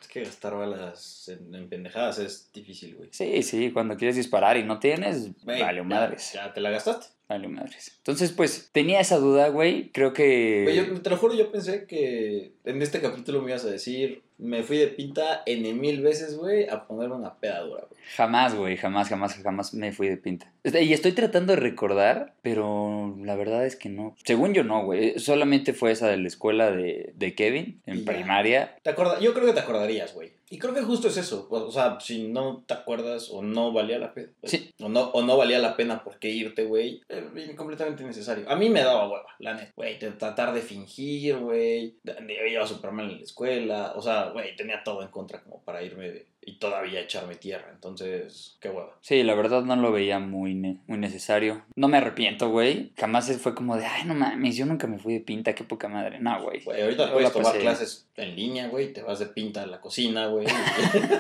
Es 0.02 0.08
que 0.08 0.24
gastar 0.24 0.56
balas 0.56 1.28
en, 1.30 1.54
en 1.54 1.68
pendejadas 1.70 2.20
es 2.20 2.50
difícil, 2.54 2.96
güey. 2.96 3.10
Sí, 3.12 3.44
sí, 3.44 3.72
cuando 3.72 3.98
quieres 3.98 4.16
disparar 4.16 4.56
y 4.58 4.64
no 4.64 4.80
tienes, 4.80 5.32
vale 5.46 5.76
ya- 5.78 5.84
madres. 5.84 6.32
Ya 6.34 6.54
te 6.54 6.62
la 6.62 6.70
gastaste. 6.70 7.08
Vale 7.28 7.48
madres. 7.48 7.94
Entonces, 7.98 8.32
pues, 8.32 8.70
tenía 8.72 9.00
esa 9.00 9.18
duda, 9.18 9.48
güey. 9.50 9.90
Creo 9.92 10.14
que... 10.14 10.62
Güey, 10.64 10.76
yo 10.76 11.02
te 11.02 11.10
lo 11.10 11.18
juro, 11.18 11.34
yo 11.34 11.52
pensé 11.52 11.86
que 11.88 12.52
en 12.66 12.82
este 12.84 13.02
capítulo 13.02 13.42
me 13.42 13.50
ibas 13.50 13.66
a 13.66 13.70
decir, 13.72 14.22
me 14.38 14.62
fui 14.62 14.78
de 14.78 14.88
pinta 14.90 15.42
N 15.48 15.74
mil 15.74 16.02
veces, 16.02 16.38
güey, 16.38 16.70
a 16.70 16.86
ponerme 16.86 17.16
una 17.16 17.34
pedadura, 17.40 17.86
güey. 17.90 18.00
Jamás, 18.16 18.54
güey, 18.54 18.78
jamás, 18.78 19.10
jamás, 19.10 19.34
jamás 19.42 19.74
me 19.74 19.92
fui 19.92 20.08
de 20.08 20.18
pinta. 20.18 20.52
Este, 20.64 20.84
Y 20.84 20.94
estoy 20.94 21.14
tratando 21.14 21.54
de 21.56 21.60
recordar, 21.62 22.36
pero 22.44 23.16
la 23.24 23.36
verdad 23.36 23.66
es 23.66 23.76
que 23.76 23.90
no. 23.90 24.16
Según 24.24 24.54
yo 24.54 24.64
no, 24.64 24.86
güey. 24.86 25.18
Solamente 25.18 25.74
fue 25.74 25.92
esa 25.92 26.08
de 26.08 26.18
la 26.18 26.28
escuela 26.28 26.70
de, 26.72 27.12
de 27.16 27.34
Kevin, 27.34 27.82
en 27.88 28.00
Y 28.00 28.02
primaria. 28.02 28.76
¿Te 28.84 28.92
acorda- 28.92 29.20
Yo 29.20 29.34
creo 29.34 29.48
que 29.48 29.54
te 29.54 29.62
acordarías, 29.62 30.14
güey. 30.14 30.34
Y 30.50 30.60
creo 30.60 30.74
que 30.76 30.82
justo 30.84 31.08
es 31.08 31.18
eso. 31.18 31.48
O 31.50 31.72
sea, 31.72 32.00
si 32.00 32.28
no 32.28 32.64
te 32.68 32.74
acuerdas 32.76 33.30
o 33.32 33.42
no 33.42 33.72
valía 33.74 33.98
la 33.98 34.14
pena. 34.14 34.30
pues, 34.40 34.52
Sí. 34.52 34.70
O 34.80 34.90
no, 34.90 35.10
o 35.10 35.24
no 35.24 35.38
valía 35.38 35.58
la 35.60 35.76
pena 35.76 36.04
por 36.04 36.20
qué 36.20 36.30
irte, 36.30 36.66
güey. 36.66 37.02
eh, 37.10 37.54
completamente 37.56 38.04
innecesario. 38.04 38.48
A 38.50 38.56
mí 38.56 38.70
me 38.70 38.82
daba 38.84 39.10
hueva, 39.10 39.26
la 39.40 39.56
neta. 39.56 39.72
Güey, 39.76 39.98
tratar 39.98 40.54
de 40.54 40.62
fingir, 40.62 41.38
güey. 41.38 41.96
Yo 42.04 42.14
iba 42.50 42.68
súper 42.68 42.92
mal 42.92 43.10
en 43.10 43.18
la 43.18 43.24
escuela. 43.24 43.94
O 43.96 44.02
sea, 44.02 44.30
güey, 44.30 44.56
tenía 44.56 44.84
todo 44.84 45.02
en 45.02 45.10
contra 45.10 45.42
como 45.44 45.64
para 45.64 45.82
irme 45.82 46.12
de- 46.12 46.28
y 46.46 46.60
todavía 46.60 47.00
echarme 47.02 47.36
tierra. 47.36 47.70
Entonces, 47.74 48.58
qué 48.60 48.70
hueva. 48.70 48.98
Sí, 49.02 49.24
la 49.24 49.34
verdad 49.36 49.64
no 49.64 49.76
lo 49.76 49.92
veía 49.92 50.20
muy, 50.20 50.54
ne- 50.56 50.78
muy 50.88 50.98
necesario. 50.98 51.64
No 51.76 51.88
me 51.88 51.98
arrepiento, 51.98 52.50
güey. 52.50 52.92
Jamás 52.98 53.32
fue 53.38 53.56
como 53.56 53.78
de, 53.78 53.86
ay, 53.86 54.04
no 54.06 54.14
mames, 54.14 54.56
yo 54.56 54.66
nunca 54.66 54.88
me 54.88 55.00
fui 55.00 55.14
de 55.14 55.20
pinta, 55.22 55.54
qué 55.56 55.64
poca 55.64 55.88
madre. 55.88 56.20
No, 56.20 56.42
güey. 56.44 56.64
Güey, 56.64 56.82
ahorita 56.82 57.12
puedes 57.12 57.32
tomar 57.32 57.48
pasé. 57.54 57.60
clases 57.60 58.08
en 58.16 58.36
línea, 58.36 58.68
güey. 58.68 58.94
Te 58.94 59.02
vas 59.02 59.20
de 59.20 59.26
pinta 59.28 59.64
a 59.64 59.66
la 59.68 59.82
cocina, 59.82 60.28
güey. 60.28 60.46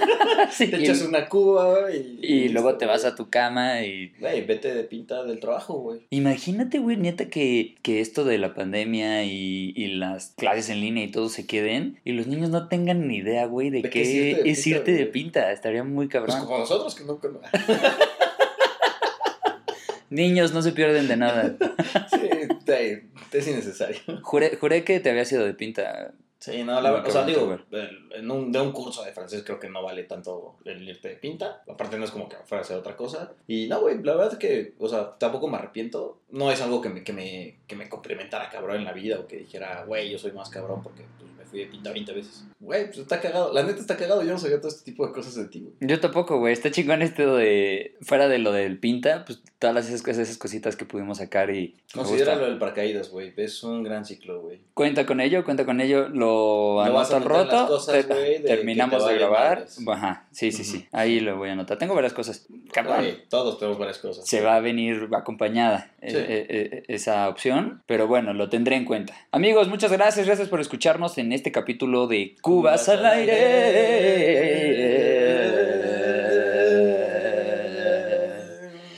Sí, 0.51 0.67
te 0.67 0.77
y- 0.77 0.83
echas 0.83 1.01
una 1.01 1.27
cuba, 1.27 1.81
güey. 1.81 2.17
Y 2.21 2.49
luego 2.49 2.77
te 2.77 2.85
vas 2.85 3.05
a 3.05 3.15
tu 3.15 3.29
cama 3.29 3.81
y... 3.83 4.13
Güey, 4.19 4.45
vete 4.45 4.73
de 4.73 4.83
pinta 4.83 5.23
del 5.23 5.39
trabajo, 5.39 5.73
güey. 5.79 6.01
Imagínate, 6.09 6.79
güey, 6.79 6.97
neta, 6.97 7.29
que, 7.29 7.75
que 7.81 7.99
esto 8.01 8.23
de 8.25 8.37
la 8.37 8.53
pandemia 8.53 9.23
y, 9.23 9.73
y 9.75 9.87
las 9.95 10.33
clases 10.37 10.69
en 10.69 10.81
línea 10.81 11.03
y 11.03 11.11
todo 11.11 11.29
se 11.29 11.45
queden 11.47 11.99
y 12.05 12.11
los 12.13 12.27
niños 12.27 12.49
no 12.49 12.67
tengan 12.67 13.07
ni 13.07 13.17
idea, 13.17 13.45
güey, 13.45 13.69
de, 13.69 13.81
De 13.81 13.89
qué 13.89 14.41
es 14.45 14.67
irte 14.67 14.91
de 14.91 15.05
pinta. 15.05 15.14
Pinta. 15.15 15.51
Estaría 15.51 15.83
muy 15.83 16.07
Pues 16.07 16.13
cabrón. 16.13 16.45
como 16.45 16.57
nosotros 16.59 16.93
que 16.95 17.03
nunca. 17.05 17.29
Niños, 20.09 20.53
no 20.53 20.61
se 20.61 20.71
pierden 20.71 21.07
de 21.07 21.17
nada. 21.17 21.55
sí, 22.09 22.29
es 23.31 23.47
innecesario. 23.47 23.99
Juré, 24.21 24.55
juré 24.57 24.83
que 24.83 24.99
te 24.99 25.09
había 25.09 25.25
sido 25.25 25.45
de 25.45 25.53
pinta. 25.53 26.13
Sí, 26.39 26.63
no, 26.63 26.79
la 26.79 26.91
verdad, 26.91 27.07
o 27.07 27.11
sea, 27.11 27.25
digo, 27.25 27.57
en 28.11 28.29
un, 28.29 28.51
de 28.51 28.61
un 28.61 28.71
curso 28.71 29.03
de 29.03 29.11
francés 29.13 29.41
creo 29.43 29.59
que 29.59 29.67
no 29.67 29.81
vale 29.81 30.03
tanto 30.03 30.57
el 30.63 30.87
irte 30.87 31.07
de 31.09 31.15
pinta. 31.15 31.63
Aparte, 31.67 31.97
no 31.97 32.05
es 32.05 32.11
como 32.11 32.29
que 32.29 32.35
fuera 32.45 32.61
a 32.61 32.65
hacer 32.65 32.77
otra 32.77 32.95
cosa. 32.95 33.31
Y 33.47 33.67
no, 33.67 33.81
güey, 33.81 34.03
la 34.03 34.13
verdad 34.15 34.33
es 34.33 34.37
que, 34.39 34.75
o 34.77 34.87
sea, 34.87 35.17
tampoco 35.17 35.47
me 35.47 35.57
arrepiento. 35.57 36.19
No 36.29 36.51
es 36.51 36.61
algo 36.61 36.81
que 36.81 36.89
me, 36.89 37.03
que 37.03 37.13
me, 37.13 37.57
que 37.65 37.75
me 37.75 37.89
complementara 37.89 38.49
cabrón 38.49 38.77
en 38.77 38.85
la 38.85 38.93
vida 38.93 39.19
o 39.19 39.25
que 39.27 39.37
dijera, 39.37 39.85
güey, 39.85 40.11
yo 40.11 40.19
soy 40.19 40.33
más 40.33 40.49
cabrón 40.49 40.83
porque 40.83 41.03
pues, 41.17 41.31
me 41.45 41.49
fui 41.49 41.59
de 41.59 41.65
pinta 41.67 41.91
20 41.91 42.13
veces. 42.13 42.43
Güey, 42.59 42.85
pues 42.87 42.97
está 42.99 43.21
cagado. 43.21 43.53
La 43.53 43.63
neta 43.63 43.79
está 43.79 43.95
cagado. 43.97 44.23
Yo 44.23 44.31
no 44.31 44.37
sabía 44.39 44.57
todo 44.59 44.69
este 44.69 44.83
tipo 44.83 45.05
de 45.05 45.13
cosas 45.13 45.35
de 45.35 45.45
ti, 45.45 45.59
güey. 45.61 45.73
Yo 45.81 45.99
tampoco, 45.99 46.39
güey. 46.39 46.53
Está 46.53 46.71
chingón 46.71 47.01
esto 47.01 47.35
de. 47.35 47.95
Fuera 48.01 48.27
de 48.27 48.39
lo 48.39 48.51
del 48.51 48.79
pinta, 48.79 49.23
pues 49.25 49.41
todas 49.59 49.87
esas, 49.89 50.05
esas 50.17 50.37
cositas 50.37 50.75
que 50.75 50.85
pudimos 50.85 51.19
sacar 51.19 51.49
y. 51.51 51.75
me 51.93 52.01
Considéralo 52.01 52.39
gusta. 52.41 52.53
el 52.53 52.59
paracaídas, 52.59 53.09
güey. 53.09 53.33
Es 53.37 53.63
un 53.63 53.83
gran 53.83 54.05
ciclo, 54.05 54.41
güey. 54.41 54.59
Cuenta 54.73 55.05
con 55.05 55.21
ello, 55.21 55.43
cuenta 55.45 55.65
con 55.65 55.79
ello. 55.81 56.09
Lo 56.09 56.15
Lo 56.75 56.81
anoto 56.81 57.15
al 57.17 57.23
roto. 57.23 57.67
cosas, 57.67 58.07
te- 58.07 58.13
de 58.15 58.39
terminamos 58.39 59.05
de 59.07 59.15
grabar. 59.15 59.59
madres. 59.59 59.79
Ajá, 59.87 60.27
sí, 60.31 60.51
sí, 60.51 60.63
sí. 60.63 60.87
Ahí 60.91 61.19
lo 61.19 61.37
voy 61.37 61.49
a 61.49 61.53
anotar. 61.53 61.77
Tengo 61.77 61.93
varias 61.95 62.13
cosas. 62.13 62.47
Cabrón. 62.73 62.97
Güey, 62.97 63.27
todos 63.29 63.59
tenemos 63.59 63.77
varias 63.77 63.99
cosas. 63.99 64.27
Se 64.27 64.41
va 64.41 64.55
a 64.55 64.59
venir 64.59 65.07
acompañada 65.13 65.91
eh, 66.01 66.09
Sí. 66.11 66.17
eh, 66.17 66.45
eh, 66.49 66.83
esa 66.87 67.27
opción, 67.29 67.83
pero 67.85 68.07
bueno, 68.07 68.33
lo 68.33 68.49
tendré 68.49 68.75
en 68.75 68.85
cuenta. 68.85 69.13
Amigos, 69.31 69.67
muchas 69.67 69.91
gracias, 69.91 70.25
gracias 70.25 70.49
por 70.49 70.59
escucharnos 70.61 71.17
en 71.17 71.31
este 71.35 71.51
capítulo 71.51 72.07
de 72.07 72.35
Cubas 72.41 72.89
al 72.89 73.05
aire. 73.05 73.45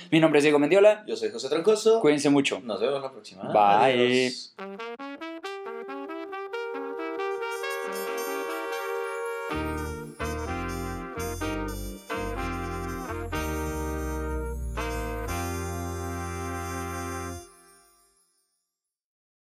Mi 0.09 0.19
nombre 0.21 0.39
es 0.39 0.43
Diego 0.43 0.57
Mendiola, 0.59 1.03
Yo 1.05 1.17
soy 1.17 1.29
José 1.31 1.49
Troncoso. 1.49 1.99
cuídense 1.99 2.29
mucho. 2.29 2.61
Nos 2.63 2.79
vemos 2.79 3.01
la 3.01 3.11
próxima. 3.11 3.43
Bye. 3.51 4.27
Adiós. 4.27 4.55